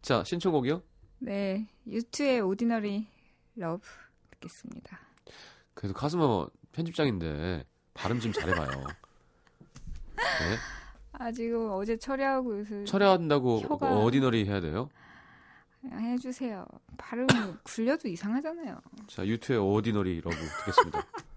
[0.02, 0.82] 자, 신청곡이요?
[1.20, 3.06] 네, U2의 Ordinary
[3.56, 3.86] Love
[4.32, 4.98] 듣겠습니다.
[5.74, 8.70] 그래도 카스마 편집장인데, 발음 좀 잘해봐요.
[10.16, 10.56] 네?
[11.12, 14.88] 아 지금 어제 처리하고 요새 철회한다고 혀가- Ordinary 해야 돼요?
[15.84, 16.66] 해주세요.
[16.96, 17.26] 발음
[17.64, 18.80] 굴려도 이상하잖아요.
[19.08, 21.06] 자, U2의 Ordinary Love 듣겠습니다.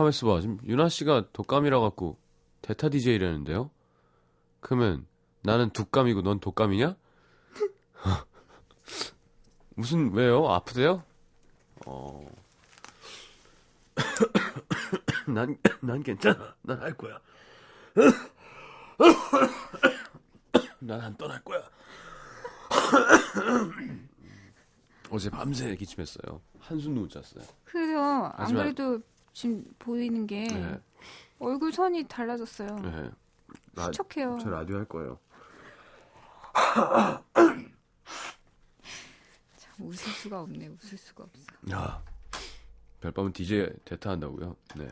[0.00, 0.40] 카메스 봐.
[0.40, 2.16] 지금 유나 씨가 독감이라 갖고
[2.62, 3.70] 대타 DJ라는데요.
[4.60, 5.06] 그러면
[5.42, 6.96] 나는 독감이고 넌 독감이냐?
[9.76, 10.48] 무슨 왜요?
[10.50, 11.04] 아프대요?
[11.84, 12.26] 어.
[15.28, 16.54] 난, 난 괜찮아.
[16.62, 17.20] 난 할 거야.
[20.80, 21.60] 난 안 떠날 거야.
[25.10, 26.40] 어제 밤새 기침했어요.
[26.58, 27.44] 한숨도 못 잤어요.
[27.66, 29.00] 그래서 안 하지만- 그래도
[29.40, 30.78] 지금 보이는 게 네.
[31.38, 32.76] 얼굴 선이 달라졌어요.
[32.80, 33.10] 네.
[33.74, 34.38] 라, 수척해요.
[34.38, 35.18] 저 라디오 할 거예요.
[39.56, 40.66] 참, 웃을 수가 없네.
[40.66, 41.46] 웃을 수가 없어.
[41.72, 42.02] 야,
[43.00, 44.54] 별밤은 DJ 대타 한다고요?
[44.76, 44.88] 네.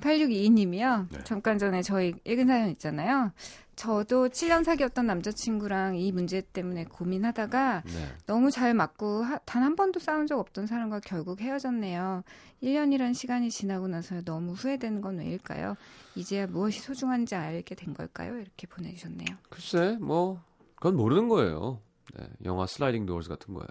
[0.00, 1.08] 8622님이요.
[1.10, 1.24] 네.
[1.24, 3.32] 잠깐 전에 저희 읽은 사연 있잖아요.
[3.76, 7.92] 저도 7년 사귀었던 남자친구랑 이 문제 때문에 고민하다가 네.
[8.24, 12.22] 너무 잘 맞고 단 한 번도 싸운 적 없던 사람과 결국 헤어졌네요.
[12.62, 15.76] 1년이란 시간이 지나고 나서 너무 후회되는 건 왜일까요?
[16.14, 18.38] 이제야 무엇이 소중한지 알게 된 걸까요?
[18.38, 19.36] 이렇게 보내주셨네요.
[19.50, 20.40] 글쎄, 뭐,
[20.76, 21.80] 그건 모르는 거예요.
[22.18, 23.68] 네, 영화 슬라이딩 도어스 같은 거예요.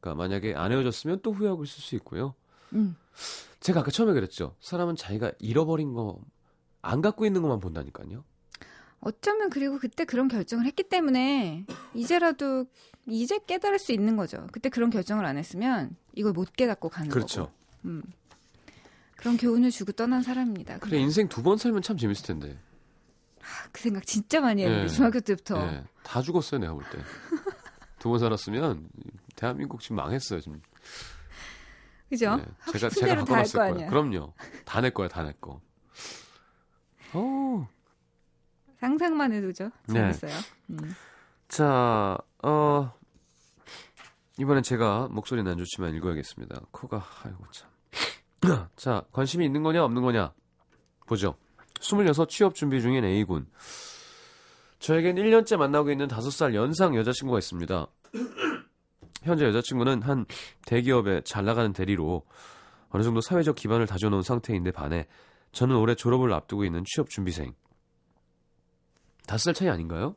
[0.00, 2.34] 그러니까 만약에 안 헤어졌으면 또 후회하고 있을 수 있고요.
[2.74, 2.96] 음.
[3.60, 4.56] 제가 아까 처음에 그랬죠.
[4.60, 6.20] 사람은 자기가 잃어버린 거
[6.86, 8.24] 안 갖고 있는 것만 본다니까요.
[9.00, 12.66] 어쩌면 그리고 그때 그런 결정을 했기 때문에 이제라도
[13.06, 14.46] 이제 깨달을 수 있는 거죠.
[14.52, 17.46] 그때 그런 결정을 안 했으면 이걸 못 깨닫고 가는 그렇죠.
[17.46, 17.52] 거고.
[17.86, 18.02] 음.
[19.16, 20.78] 그런 교훈을 주고 떠난 사람입니다.
[20.80, 22.58] 그래 인생 두 번 살면 참 재밌을 텐데.
[23.72, 24.88] 그 생각 진짜 많이 했는데 예.
[24.88, 25.66] 중학교 때부터.
[25.66, 26.98] 예, 다 죽었어요 내가 볼 때.
[27.98, 28.88] 두 번 살았으면
[29.36, 30.60] 대한민국 지금 망했어요 지금.
[32.14, 32.36] 그죠?
[32.36, 33.74] 네, 제가 제가 바꿔놨을 거 거예요.
[33.74, 33.88] 아니야.
[33.90, 34.32] 그럼요.
[34.64, 35.60] 다 내 거야 다 내 거.
[37.12, 37.68] 어.
[38.80, 39.70] 상상만 해도죠.
[39.88, 39.94] 네.
[39.94, 40.32] 재밌어요.
[40.70, 40.94] 음.
[41.48, 42.92] 자, 어
[44.38, 46.60] 이번엔 제가 목소리는 안 좋지만 읽어야겠습니다.
[46.70, 47.70] 코가 아이고 참.
[48.76, 50.32] 자, 관심이 있는 거냐 없는 거냐
[51.06, 51.36] 보죠.
[51.80, 53.46] 26 취업 준비 중인 A군.
[54.80, 57.86] 저에겐 1년째 만나고 있는 5살 연상 여자친구가 있습니다.
[59.24, 60.26] 현재 여자친구는 한
[60.66, 62.24] 대기업에 잘 나가는 대리로
[62.90, 65.06] 어느 정도 사회적 기반을 다져놓은 상태인데 반해
[65.52, 67.54] 저는 올해 졸업을 앞두고 있는 취업 준비생.
[69.26, 70.14] 5살 차이 아닌가요?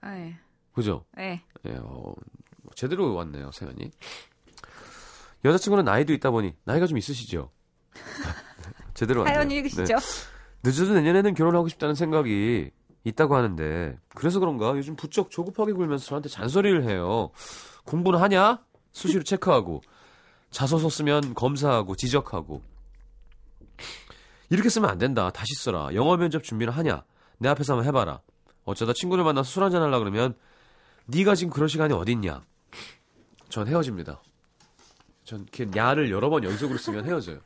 [0.00, 0.36] 아, 예.
[0.74, 1.04] 그죠?
[1.18, 1.42] 예.
[1.64, 2.14] 예, 어,
[2.74, 3.90] 제대로 왔네요, 세연이.
[5.44, 7.50] 여자친구는 나이도 있다 보니 나이가 좀 있으시죠?
[8.94, 9.34] 제대로 왔네요.
[9.34, 9.96] 사연 읽으시죠?
[10.62, 12.70] 늦어도 내년에는 결혼하고 싶다는 생각이
[13.04, 17.30] 있다고 하는데 그래서 그런가 요즘 부쩍 조급하게 굴면서 저한테 잔소리를 해요.
[17.84, 18.62] 공부는 하냐?
[18.92, 19.82] 수시로 체크하고
[20.50, 22.62] 자소서 쓰면 검사하고 지적하고
[24.50, 25.30] 이렇게 쓰면 안 된다.
[25.30, 25.88] 다시 써라.
[25.94, 27.04] 영어 면접 준비는 하냐?
[27.38, 28.20] 내 앞에서 한번 해봐라.
[28.64, 30.34] 어쩌다 친구를 만나서 술 한잔 하려 그러면
[31.06, 32.42] 네가 지금 그럴 시간이 어딨냐?
[33.48, 34.22] 전 헤어집니다.
[35.24, 37.40] 전 이렇게 야를 여러 번 연속으로 쓰면 헤어져요.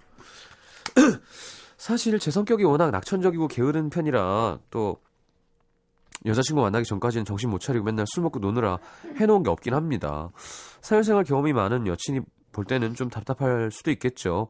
[1.79, 5.01] 사실 제 성격이 워낙 낙천적이고 게으른 편이라 또
[6.25, 8.79] 여자친구 만나기 전까지는 정신 못 차리고 맨날 술 먹고 노느라
[9.17, 10.31] 해놓은 게 없긴 합니다.
[10.81, 12.21] 사회생활 경험이 많은 여친이
[12.53, 14.49] 볼 때는 좀 답답할 수도 있겠죠.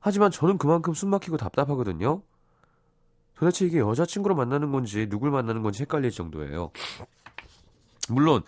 [0.00, 2.22] 하지만 저는 그만큼 숨 막히고 답답하거든요.
[3.34, 6.70] 도대체 이게 여자친구로 만나는 건지 누굴 만나는 건지 헷갈릴 정도예요.
[8.08, 8.42] 물론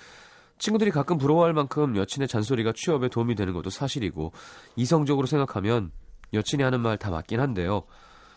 [0.59, 4.33] 친구들이 가끔 부러워할 만큼 여친의 잔소리가 취업에 도움이 되는 것도 사실이고
[4.77, 5.91] 이성적으로 생각하면
[6.33, 7.83] 여친이 하는 말 다 맞긴 한데요.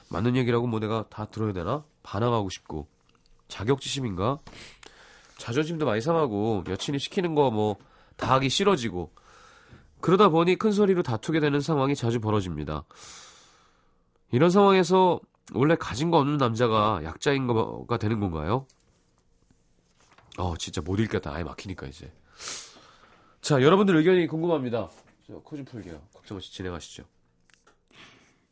[0.10, 1.84] 맞는 얘기라고 뭐 내가 다 들어야 되나?
[2.04, 2.88] 반항하고 싶고
[3.48, 4.40] 자격지심인가?
[5.38, 7.76] 자존심도 많이 상하고 여친이 시키는 거 뭐
[8.18, 9.14] 다 하기 싫어지고
[10.02, 12.84] 그러다 보니 큰 소리로 다투게 되는 상황이 자주 벌어집니다.
[14.32, 15.20] 이런 상황에서
[15.54, 18.66] 원래 가진 거 없는 남자가 약자인 거가 되는 건가요?
[20.38, 21.32] 어, 진짜 못 읽겠다.
[21.34, 22.12] 아예 막히니까 이제.
[23.42, 24.90] 자, 여러분들 의견이 궁금합니다.
[25.44, 26.02] 코 좀 풀게요.
[26.14, 27.04] 걱정 없이 진행하시죠.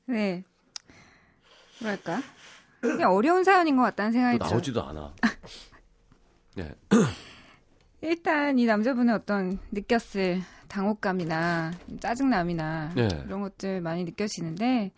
[0.05, 0.43] 네.
[1.81, 2.21] 뭐랄까.
[2.93, 4.56] 그냥 어려운 사연인 것 같다는 생각이 또 들어요.
[4.56, 5.13] 나오지도 않아.
[6.56, 6.71] 네.
[8.02, 13.08] 일단 이 남자분의 어떤 느꼈을 당혹감이나 짜증남이나 네.
[13.26, 14.91] 이런 것들 많이 느껴지는데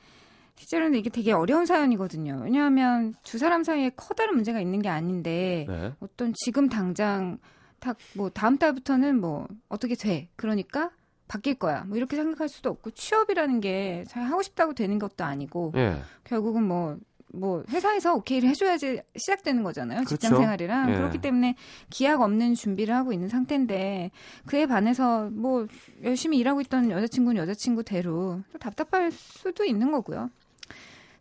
[0.56, 2.42] 실제로는 이게 되게 어려운 사연이거든요.
[2.44, 5.94] 왜냐하면 두 사람 사이에 커다란 문제가 있는 게 아닌데 네.
[6.00, 7.38] 어떤 지금 당장
[7.80, 10.30] 딱뭐 다음 달부터는 뭐 어떻게 돼.
[10.36, 10.90] 그러니까
[11.28, 11.84] 바뀔 거야.
[11.84, 16.02] 뭐 이렇게 생각할 수도 없고 취업이라는 게 잘 하고 싶다고 되는 것도 아니고 예.
[16.24, 16.98] 결국은 뭐,
[17.34, 20.06] 뭐, 회사에서 오케이를 해줘야지 시작되는 거잖아요.
[20.06, 20.42] 직장 그렇죠.
[20.44, 20.90] 생활이랑.
[20.92, 20.96] 예.
[20.96, 21.56] 그렇기 때문에
[21.90, 24.12] 기약 없는 준비를 하고 있는 상태인데,
[24.46, 25.68] 그에 반해서 뭐,
[26.04, 30.30] 열심히 일하고 있던 여자친구는 여자친구대로 또 답답할 수도 있는 거고요.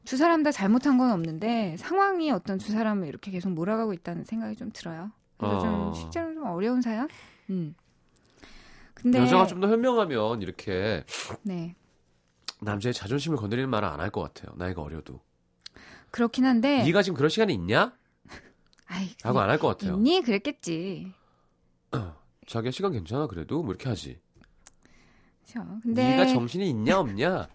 [0.04, 4.54] 두 사람 다 잘못한 건 없는데, 상황이 어떤 두 사람을 이렇게 계속 몰아가고 있다는 생각이
[4.56, 5.10] 좀 들어요.
[5.38, 5.60] 그래서 어.
[5.60, 7.08] 좀, 실제로 좀 어려운 사연?
[7.50, 7.74] 음.
[8.94, 11.04] 근데, 여자가 좀 더 현명하면 이렇게
[11.42, 11.74] 네.
[12.62, 14.54] 남자의 자존심을 건드리는 말을 안 할 것 같아요.
[14.56, 15.20] 나이가 어려도.
[16.16, 17.92] 그렇긴 한데, 네가 지금 그럴 시간이 있냐?
[18.86, 19.96] 아이, 라고 안 할 것 같아요.
[19.96, 20.22] 있니?
[20.22, 21.12] 그랬겠지.
[22.46, 24.18] 자기야 시간 괜찮아 그래도 뭐 이렇게 하지.
[25.44, 25.78] 그렇죠.
[25.82, 27.48] 근데 네가 정신이 있냐 없냐?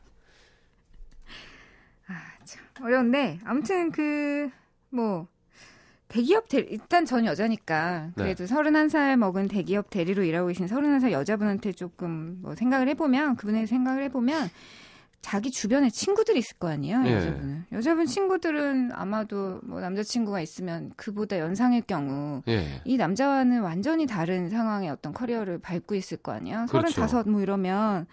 [2.81, 4.49] 어려운데 아무튼 그
[4.93, 5.25] 뭐
[6.09, 8.23] 대기업 대 일단 전 여자니까 네.
[8.23, 13.67] 그래도 31살 먹은 대기업 대리로 일하고 계신 31살 여자분한테 조금 뭐 생각을 해 보면 그분의
[13.67, 14.49] 생각을 해 보면
[15.21, 17.13] 자기 주변에 친구들이 있을 거 아니에요 예.
[17.15, 22.81] 여자분은 여자분 친구들은 아마도 뭐 남자친구가 있으면 그보다 연상일 경우 예.
[22.85, 26.65] 이 남자와는 완전히 다른 상황의 어떤 커리어를 밟고 있을 거 아니에요.
[26.69, 26.91] 그렇죠.
[26.91, 28.07] 서른다섯 뭐 이러면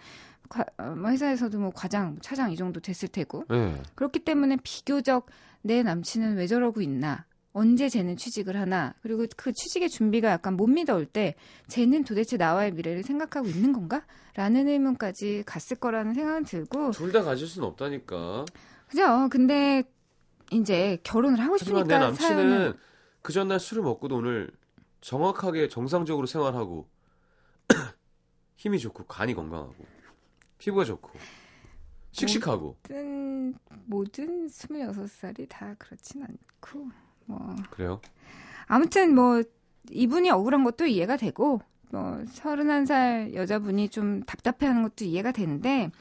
[0.49, 3.75] 과- 어, 뭐 회사에서도 뭐 과장, 차장 이 정도 됐을 테고 예.
[3.95, 5.25] 그렇기 때문에 비교적
[5.61, 10.67] 내 남친은 왜 저러고 있나 언제 쟤는 취직을 하나 그리고 그 취직의 준비가 약간 못
[10.67, 11.35] 믿어올 때
[11.67, 14.05] 쟤는 도대체 나와의 미래를 생각하고 있는 건가?
[14.35, 18.45] 라는 의문까지 갔을 거라는 생각은 들고 둘 다 가질 수는 없다니까.
[18.87, 19.27] 그죠?
[19.29, 19.83] 근데
[20.51, 22.77] 이제 결혼을 하고 싶으니까 내 남친은 사연을
[23.21, 24.49] 그 전날 술을 먹고도 오늘
[25.01, 26.87] 정확하게 정상적으로 생활하고
[28.57, 29.75] 힘이 좋고 간이 건강하고
[30.57, 31.09] 피부가 좋고
[32.11, 36.89] 씩씩하고 모든 모든 26살이 다 그렇진 않고
[37.29, 38.01] 뭐 그래요?
[38.65, 39.43] 아무튼 뭐
[39.91, 41.61] 이분이 억울한 것도 이해가 되고
[41.91, 45.91] 뭐 31살 여자분이 좀 답답해하는 것도 이해가 되는데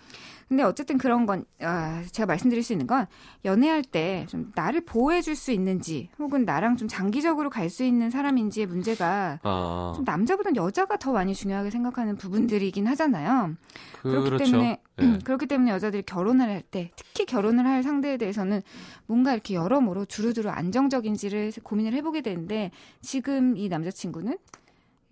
[0.49, 3.07] 근데 어쨌든 그런 건 아, 제가 말씀드릴 수 있는 건
[3.45, 8.11] 연애할 때 좀 나를 보호해 줄 수 있는지 혹은 나랑 좀 장기적으로 갈 수 있는
[8.11, 13.55] 사람인지의 문제가 아 좀 남자보다는 여자가 더 많이 중요하게 생각하는 부분들이긴 하잖아요.
[14.03, 14.45] 그렇기 그렇죠.
[14.45, 15.19] 때문에 예.
[15.23, 18.63] 그렇기 때문에 여자들이 결혼을 할 때 특히 결혼을 할 상대에 대해서는
[19.07, 22.71] 뭔가 이렇게 여러모로 두루두루 안정적인지를 고민을 해보게 되는데
[23.03, 24.39] 지금 이 남자친구는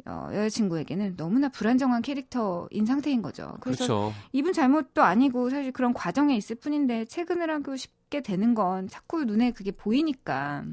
[0.06, 3.56] 어, 여자친구에게는 너무나 불안정한 캐릭터인 상태인 거죠.
[3.60, 4.12] 그래서 그렇죠.
[4.32, 9.50] 이분 잘못도 아니고 사실 그런 과정에 있을 뿐인데 퇴근을 하고 싶게 되는 건 자꾸 눈에
[9.50, 10.64] 그게 보이니까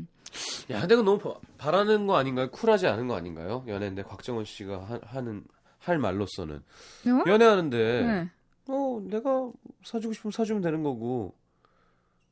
[0.72, 2.50] 야, 그건 너무 바, 바라는 거 아닌가요?
[2.52, 3.64] 쿨하지 않은 거 아닌가요?
[3.68, 5.44] 연애인데 곽정원 씨가 하, 하는
[5.80, 7.24] 할 말로서는 어?
[7.28, 8.30] 연애하는데 네.
[8.68, 9.52] 어 내가
[9.84, 11.36] 사주고 싶으면 사주면 되는 거고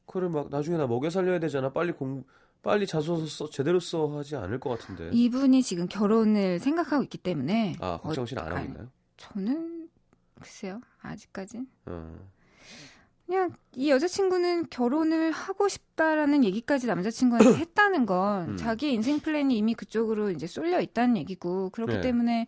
[0.05, 2.23] 그래 막 나중에 나 먹여 살려야 되잖아 빨리 공
[2.61, 7.75] 빨리 자소서 써 제대로 써 하지 않을 것 같은데 이분이 지금 결혼을 생각하고 있기 때문에
[7.79, 8.87] 아 곽정원 씨는 안 하고 있나요?
[9.17, 9.89] 저는
[10.39, 12.15] 글쎄요 아직까진 어.
[13.25, 18.57] 그냥 이 여자친구는 결혼을 하고 싶다라는 얘기까지 남자친구한테 했다는 건 음.
[18.57, 22.01] 자기 인생 플랜이 이미 그쪽으로 이제 쏠려 있다는 얘기고 그렇기 네.
[22.01, 22.47] 때문에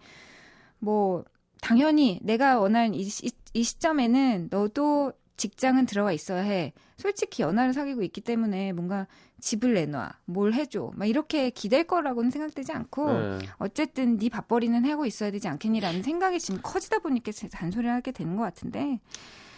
[0.80, 1.24] 뭐
[1.62, 6.74] 당연히 내가 원하는 이, 시, 이 시점에는 너도 직장은 들어가 있어야 해.
[7.04, 9.08] 솔직히 연하를 사귀고 있기 때문에 뭔가
[9.42, 13.40] 집을 내놔, 뭘 해줘, 막 이렇게 기댈 거라고는 생각되지 않고 네.
[13.58, 18.44] 어쨌든 네 밥벌이는 하고 있어야 되지 않겠니라는 생각이 지금 커지다 보니까 잔소리를 하게 되는 것
[18.44, 19.02] 같은데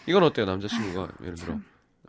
[0.08, 1.60] 이건 어때요 남자친구가 예를 들어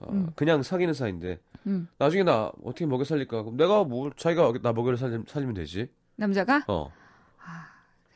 [0.00, 0.30] 어, 음.
[0.36, 1.86] 그냥 사귀는 사이인데 음.
[1.98, 6.64] 나중에 나 어떻게 먹여 살릴까 그럼 내가 뭐 자기가 나 먹여 살리, 살리면 되지 남자가
[6.66, 6.90] 어.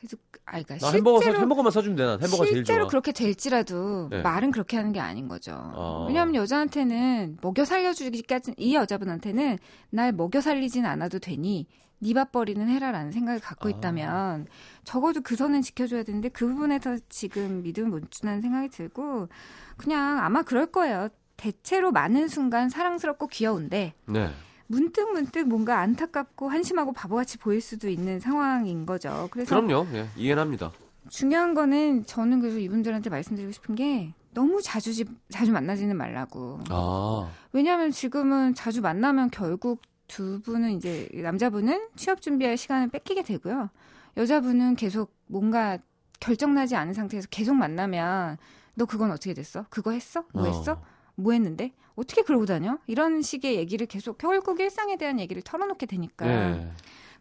[0.01, 2.05] 그래서 아, 그러니까 나 햄버거 사, 실제로 햄버거만 사주면 돼.
[2.05, 2.89] 난 햄버거 제일 실제로 좋아.
[2.89, 4.21] 그렇게 될지라도 네.
[4.23, 5.53] 말은 그렇게 하는 게 아닌 거죠.
[5.55, 6.05] 어.
[6.07, 9.59] 왜냐하면 여자한테는 먹여 살려주기까지 이 여자분한테는
[9.91, 11.67] 날 먹여 살리진 않아도 되니
[11.99, 13.71] 네 밥벌이는 해라라는 생각을 갖고 아.
[13.71, 14.47] 있다면
[14.83, 19.29] 적어도 그 선은 지켜줘야 되는데 그 부분에서 지금 믿음을 못 준다는 생각이 들고
[19.77, 21.09] 그냥 아마 그럴 거예요.
[21.37, 24.31] 대체로 많은 순간 사랑스럽고 귀여운데 네.
[24.71, 29.27] 문득 문득 뭔가 안타깝고 한심하고 바보같이 보일 수도 있는 상황인 거죠.
[29.29, 29.85] 그래서 그럼요.
[29.93, 30.71] 예, 이해는 합니다.
[31.09, 36.61] 중요한 거는 저는 그래서 이분들한테 말씀드리고 싶은 게 너무 자주 지- 자주 만나지는 말라고.
[36.69, 37.29] 아.
[37.51, 43.69] 왜냐하면 지금은 자주 만나면 결국 두 분은 이제 남자분은 취업 준비할 시간을 뺏기게 되고요.
[44.15, 45.79] 여자분은 계속 뭔가
[46.21, 48.37] 결정나지 않은 상태에서 계속 만나면
[48.75, 49.65] 너 그건 어떻게 됐어?
[49.69, 50.23] 그거 했어?
[50.33, 50.73] 뭐 했어?
[50.73, 50.83] 어.
[51.15, 51.73] 뭐 했는데?
[51.95, 52.77] 어떻게 그러고 다녀?
[52.87, 56.71] 이런 식의 얘기를 계속 결국 일상에 대한 얘기를 털어놓게 되니까 네.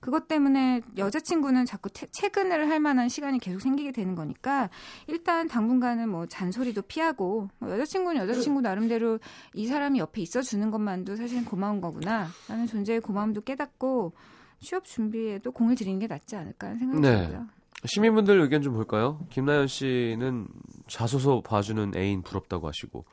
[0.00, 4.70] 그것 때문에 여자친구는 자꾸 퇴- 퇴근을 할 만한 시간이 계속 생기게 되는 거니까
[5.08, 9.18] 일단 당분간은 뭐 잔소리도 피하고 뭐 여자친구는 여자친구 나름대로
[9.52, 14.14] 이 사람이 옆에 있어주는 것만도 사실은 고마운 거구나 라는 존재의 고마움도 깨닫고
[14.60, 17.20] 취업 준비에도 공을 들이는 게 낫지 않을까 하는 생각이 네.
[17.22, 17.46] 들고요.
[17.84, 19.20] 시민분들 의견 좀 볼까요?
[19.30, 20.48] 김나연 씨는
[20.86, 23.04] 자소서 봐주는 애인 부럽다고 하시고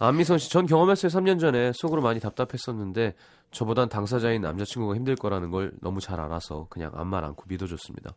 [0.00, 1.10] 안미선 씨, 전 경험했어요.
[1.10, 3.14] 3년 전에 속으로 많이 답답했었는데
[3.50, 8.12] 저보단 당사자인 남자친구가 힘들 거라는 걸 너무 잘 알아서 그냥 암만 않고 믿어줬습니다.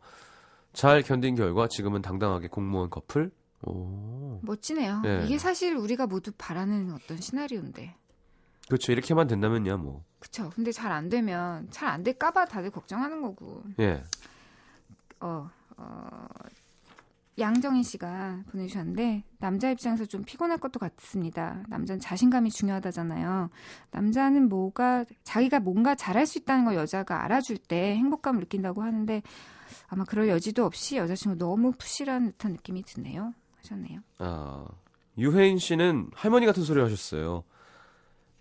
[0.74, 3.32] 잘 견딘 결과 지금은 당당하게 공무원 커플.
[3.64, 5.02] 오, 멋지네요.
[5.02, 5.24] 네.
[5.26, 7.96] 이게 사실 우리가 모두 바라는 어떤 시나리오인데.
[8.68, 8.92] 그렇죠.
[8.92, 10.04] 이렇게만 된다면야 뭐.
[10.20, 10.50] 그쵸.
[10.56, 13.64] 근데 잘 안 되면 잘 안 될까봐 다들 걱정하는 거고.
[13.80, 14.04] 예.
[15.20, 16.28] 어, 어,
[17.42, 21.64] 양정인 씨가 보내주셨는데 남자 입장에서 좀 피곤할 것도 같습니다.
[21.68, 23.50] 남자는 자신감이 중요하다잖아요.
[23.92, 29.22] 남자는 뭐가 자기가 뭔가 잘할 수 있다는 걸 여자가 알아줄 때 행복감을 느낀다고 하는데
[29.88, 33.34] 아마 그럴 여지도 없이 여자친구 너무 푸실한 듯한 느낌이 드네요.
[33.58, 34.00] 하셨네요.
[34.20, 34.66] 아,
[35.18, 37.44] 유혜인 씨는 할머니 같은 소리 하셨어요.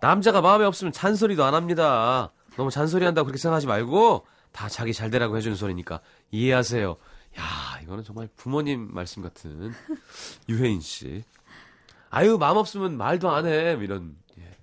[0.01, 2.33] 남자가 마음에 없으면 잔소리도 안 합니다.
[2.57, 6.01] 너무 잔소리 한다고 그렇게 생각하지 말고 다 자기 잘 되라고 해주는 소리니까
[6.31, 6.97] 이해하세요.
[7.39, 9.73] 야, 이거는 정말 부모님 말씀 같은
[10.49, 11.25] 유혜인 씨.
[12.11, 13.79] 아유, 마음 없으면 말도 안 해.
[13.81, 14.17] 이런.
[14.39, 14.57] 예.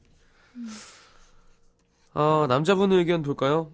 [2.13, 3.71] 아, 남자분 의견 볼까요?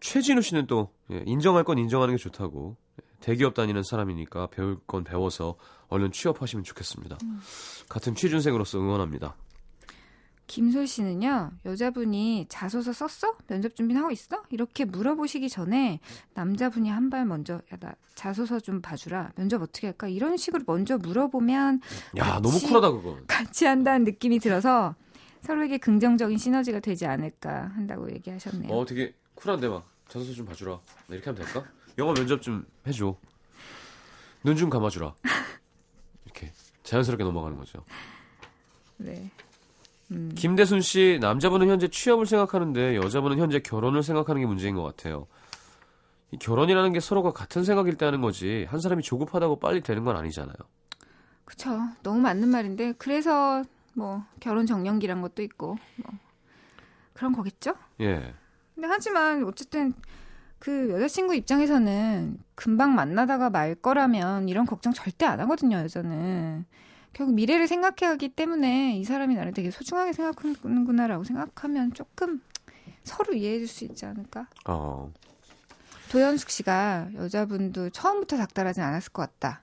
[0.00, 2.76] 최진우 씨는 또 예, 인정할 건 인정하는 게 좋다고
[3.20, 5.56] 대기업 다니는 사람이니까 배울 건 배워서
[5.88, 7.18] 얼른 취업하시면 좋겠습니다.
[7.88, 9.36] 같은 취준생으로서 응원합니다.
[10.50, 13.34] 김솔 씨는요, 여자분이 자소서 썼어?
[13.46, 14.42] 면접 준비는 하고 있어?
[14.50, 16.00] 이렇게 물어보시기 전에
[16.34, 19.30] 남자분이 한 발 먼저, 야, 나 자소서 좀 봐주라.
[19.36, 20.08] 면접 어떻게 할까?
[20.08, 21.80] 이런 식으로 먼저 물어보면
[22.16, 23.18] 야, 같이- 너무 쿨하다 그거.
[23.28, 24.96] 같이 한다는 느낌이 들어서
[25.42, 28.72] 서로에게 긍정적인 시너지가 되지 않을까 한다고 얘기하셨네요.
[28.72, 30.80] 어, 되게 쿨한데 막 자소서 좀 봐주라.
[31.06, 31.64] 네, 이렇게 하면 될까?
[31.96, 33.16] 영어 면접 좀 해줘.
[34.42, 35.14] 눈 좀 감아주라.
[36.24, 37.84] 이렇게 자연스럽게 넘어가는 거죠.
[38.96, 39.30] 네.
[40.34, 45.26] 김대순 씨, 남자분은 현재 취업을 생각하는데 여자분은 현재 결혼을 생각하는 게 문제인 것 같아요.
[46.32, 50.16] 이 결혼이라는 게 서로가 같은 생각일 때 하는 거지 한 사람이 조급하다고 빨리 되는 건
[50.16, 50.54] 아니잖아요.
[51.44, 51.78] 그쵸.
[52.02, 56.12] 너무 맞는 말인데 그래서 뭐 결혼 정년기란 것도 있고 뭐
[57.12, 57.74] 그런 거겠죠?
[58.00, 58.34] 예.
[58.74, 59.92] 근데 하지만 어쨌든
[60.58, 66.64] 그 여자친구 입장에서는 금방 만나다가 말 거라면 이런 걱정 절대 안 하거든요, 여자는.
[67.12, 72.40] 결국 미래를 생각해야 하기 때문에 이 사람이 나를 되게 소중하게 생각하는구나라고 생각하면 조금
[73.04, 74.46] 서로 이해해 줄 수 있지 않을까?
[74.66, 75.12] 어.
[76.10, 79.62] 도현숙 씨가 여자분도 처음부터 닥달하진 않았을 것 같다.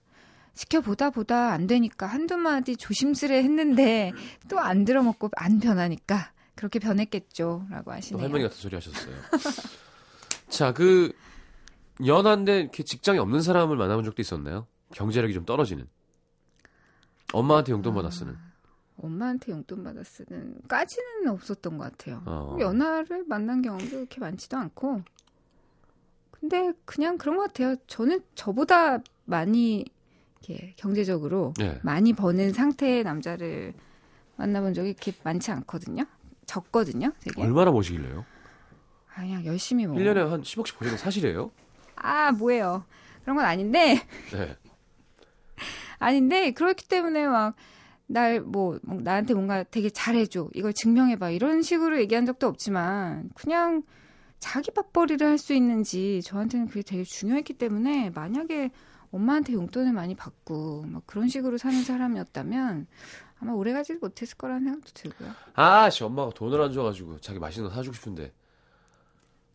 [0.54, 4.12] 지켜보다 보다 안 되니까 한두 마디 조심스레 했는데
[4.50, 7.68] 또 안 들어먹고 안 변하니까 그렇게 변했겠죠.
[7.70, 8.24] 라고 또 하시네요.
[8.24, 9.14] 할머니 같은 소리 하셨어요.
[10.50, 11.12] 자, 그
[12.06, 14.68] 연한데 이렇게 직장이 없는 사람을 만나본 적도 있었나요?
[14.94, 15.88] 경제력이 좀 떨어지는.
[17.34, 18.36] 엄마한테 용돈 받아 쓰는.
[18.98, 22.24] 엄마한테 용돈 받아 쓰는 까지는 없었던 것 같아요.
[22.26, 22.58] 어.
[22.60, 25.04] 연하를 만난 경험도 그렇게 많지도 않고.
[26.32, 27.76] 근데 그냥 그런 것 같아요.
[27.88, 29.86] 저는 저보다 많이
[30.42, 31.80] 이렇게 경제적으로 예.
[31.84, 33.74] 많이 버는 상태의 남자를
[34.36, 36.06] 만나본 적이 그렇게 많지 않거든요.
[36.46, 37.42] 적거든요, 되게.
[37.42, 38.24] 얼마나 모시길래요?
[39.14, 39.98] 아, 그냥 열심히 뭐.
[39.98, 41.52] 1년에 한 10억씩 보내는 거 사실이에요?
[41.96, 42.86] 아, 뭐예요.
[43.24, 44.00] 그런 건 아닌데,
[44.32, 44.56] 네.
[46.00, 47.56] 아닌데, 그렇기 때문에 막,
[48.08, 50.50] 날, 뭐, 뭐 나한테 뭔가 되게 잘해줘.
[50.54, 51.32] 이걸 증명해봐.
[51.32, 53.84] 이런 식으로 얘기한 적도 없지만, 그냥
[54.40, 58.72] 자기 밥벌이를 할 수 있는지 저한테는 그게 되게 중요했기 때문에, 만약에
[59.12, 62.88] 엄마한테 용돈을 많이 받고, 막 그런 식으로 사는 사람이었다면,
[63.40, 65.32] 아마 오래 가지 못했을 거라는 생각도 들고요.
[65.54, 68.32] 아, 씨, 엄마가 돈을 안 줘가지고 자기 맛있는 거 사주고 싶은데.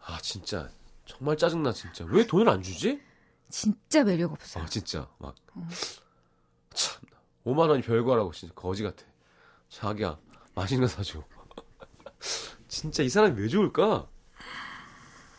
[0.04, 0.68] 아, 진짜.
[1.04, 2.04] 정말 짜증나, 진짜.
[2.08, 3.00] 왜 돈을 안 주지?
[3.48, 4.64] 진짜 매력 없어요.
[4.64, 5.08] 아, 진짜.
[5.18, 5.34] 막.
[5.52, 5.68] 참.
[7.46, 8.54] 5만 원이 별거라고, 진짜.
[8.54, 9.04] 거지 같아.
[9.68, 10.18] 자기야,
[10.54, 11.22] 맛있는 거 사줘.
[12.68, 14.08] 진짜 이 사람이 왜 좋을까?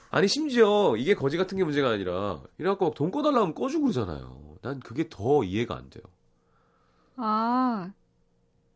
[0.10, 4.58] 아니, 심지어 이게 거지 같은 게 문제가 아니라, 이래갖고 막 돈 꺼달라 하면 꺼주고 그러잖아요.
[4.62, 6.04] 난 그게 더 이해가 안 돼요.
[7.16, 7.92] 아,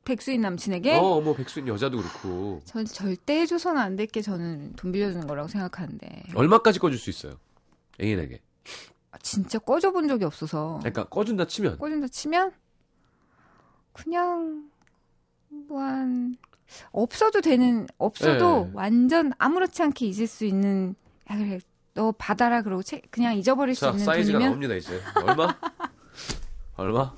[0.05, 0.95] 백수인 남친에게?
[0.95, 2.61] 어, 뭐, 백수인 여자도 그렇고.
[2.65, 6.23] 전 절대 해줘서는 안 될 게 저는 돈 빌려주는 거라고 생각하는데.
[6.33, 7.37] 얼마까지 꺼줄 수 있어요?
[8.01, 8.41] 애인에게.
[9.11, 10.77] 아, 진짜 꺼줘본 적이 없어서.
[10.79, 11.77] 그러니까 꺼준다 치면.
[11.77, 12.51] 꺼준다 치면?
[14.03, 14.69] 그냥,
[15.49, 16.35] 뭐 한,
[16.91, 18.71] 없어도 되는, 없어도 네.
[18.73, 20.95] 완전 아무렇지 않게 잊을 수 있는,
[21.31, 21.59] 야, 그래,
[21.93, 25.01] 너 받아라, 그러고 채- 그냥 잊어버릴 수 자, 있는 사이즈가 돈이면 나옵니다, 이제.
[25.25, 25.57] 얼마?
[26.75, 27.15] 얼마?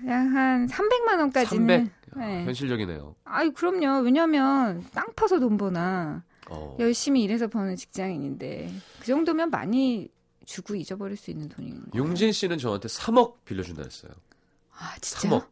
[0.00, 1.66] 그냥 한 300만 원까지는.
[1.66, 1.92] 300.
[2.16, 2.44] 네.
[2.44, 3.16] 현실적이네요.
[3.24, 4.02] 아유, 그럼요.
[4.04, 6.76] 왜냐면, 땅 파서 돈 버나, 어.
[6.78, 10.08] 열심히 일해서 버는 직장인인데, 그 정도면 많이
[10.44, 11.90] 주고 잊어버릴 수 있는 돈인 거예요.
[11.96, 14.12] 용진 씨는 저한테 3억 빌려준다 했어요.
[14.78, 15.28] 아, 진짜?
[15.28, 15.46] 3억.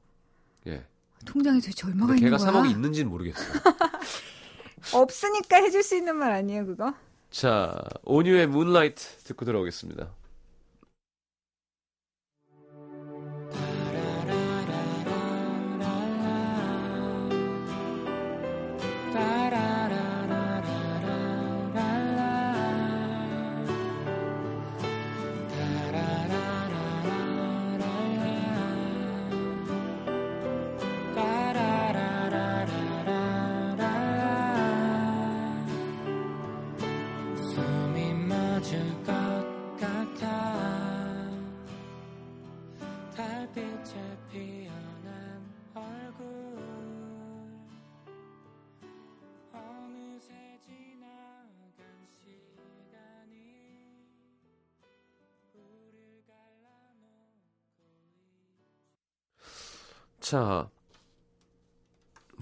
[0.68, 0.84] 예.
[1.24, 2.52] 통장에 도대체 얼마가 있는 걔가 거야?
[2.62, 3.52] 3억이 있는지는 모르겠어요.
[4.94, 6.92] 없으니까 해줄 수 있는 말 아니에요, 그거?
[7.30, 10.10] 자, 온유의 문라이트 듣고 들어오겠습니다.
[60.32, 60.66] 자,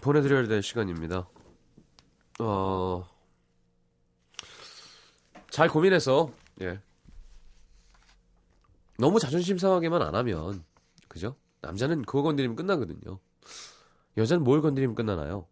[0.00, 1.28] 보내드려야 될 시간입니다.
[2.38, 3.04] 어,
[5.50, 6.30] 잘 고민해서,
[6.60, 6.80] 예.
[8.96, 10.62] 너무 자존심 상하게만 안 하면,
[11.08, 11.34] 그죠?
[11.62, 13.18] 남자는 그거 건드리면 끝나거든요.
[14.16, 15.48] 여자는 뭘 건드리면 끝나나요?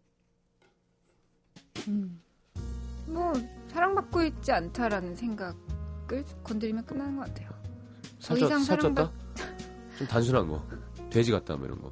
[3.05, 3.33] 뭐,
[3.67, 7.49] 사랑받고 있지 않다라는 생각을 건드리면 끝나는 것 같아요.
[8.37, 9.11] 이상 살쪘다?
[9.97, 10.65] 좀 단순한 거.
[11.09, 11.89] 돼지 같다, 뭐 이런 거.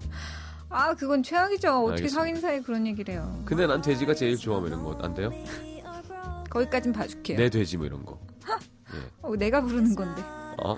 [0.69, 1.69] 아, 그건 최악이죠.
[1.69, 2.19] 어떻게 알겠습니다.
[2.19, 3.41] 사귄 사이에 그런 얘기를 해요.
[3.45, 4.97] 근데 난 돼지가 제일 좋아, 뭐 이런 거.
[5.01, 5.31] 안 돼요?
[6.49, 7.37] 거기까진 봐줄게요.
[7.37, 8.19] 내 돼지, 뭐 이런 거.
[9.21, 10.21] 어, 내가 부르는 건데.
[10.63, 10.75] 아,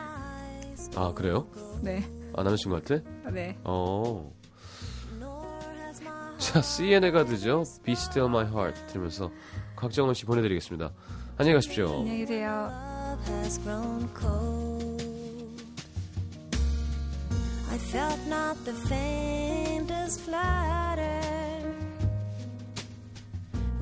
[0.96, 1.48] 아, 그래요?
[1.82, 2.04] 네.
[2.36, 3.04] 아, 남자친구한테?
[3.32, 3.58] 네.
[3.64, 4.32] 어.
[6.38, 7.64] 자, CNA 가 드죠.
[7.84, 9.30] Be Still My Heart 들으면서
[9.76, 10.92] 각정원 씨 보내드리겠습니다.
[11.38, 12.00] 안녕히 가십시오.
[12.00, 12.70] 안녕히 계세요.
[13.10, 15.04] love has grown cold.
[17.72, 18.76] I felt not the
[20.10, 21.22] faintest flutter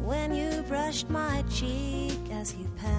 [0.01, 2.95] when you brushed my cheek as you passed.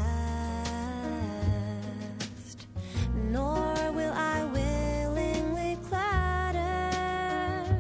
[3.30, 7.76] Nor will I willingly clatter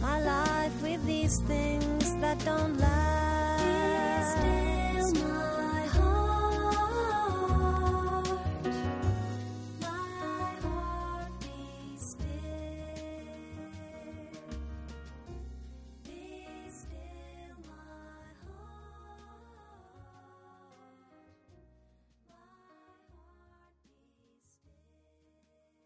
[0.00, 3.01] my life with these things that don't last.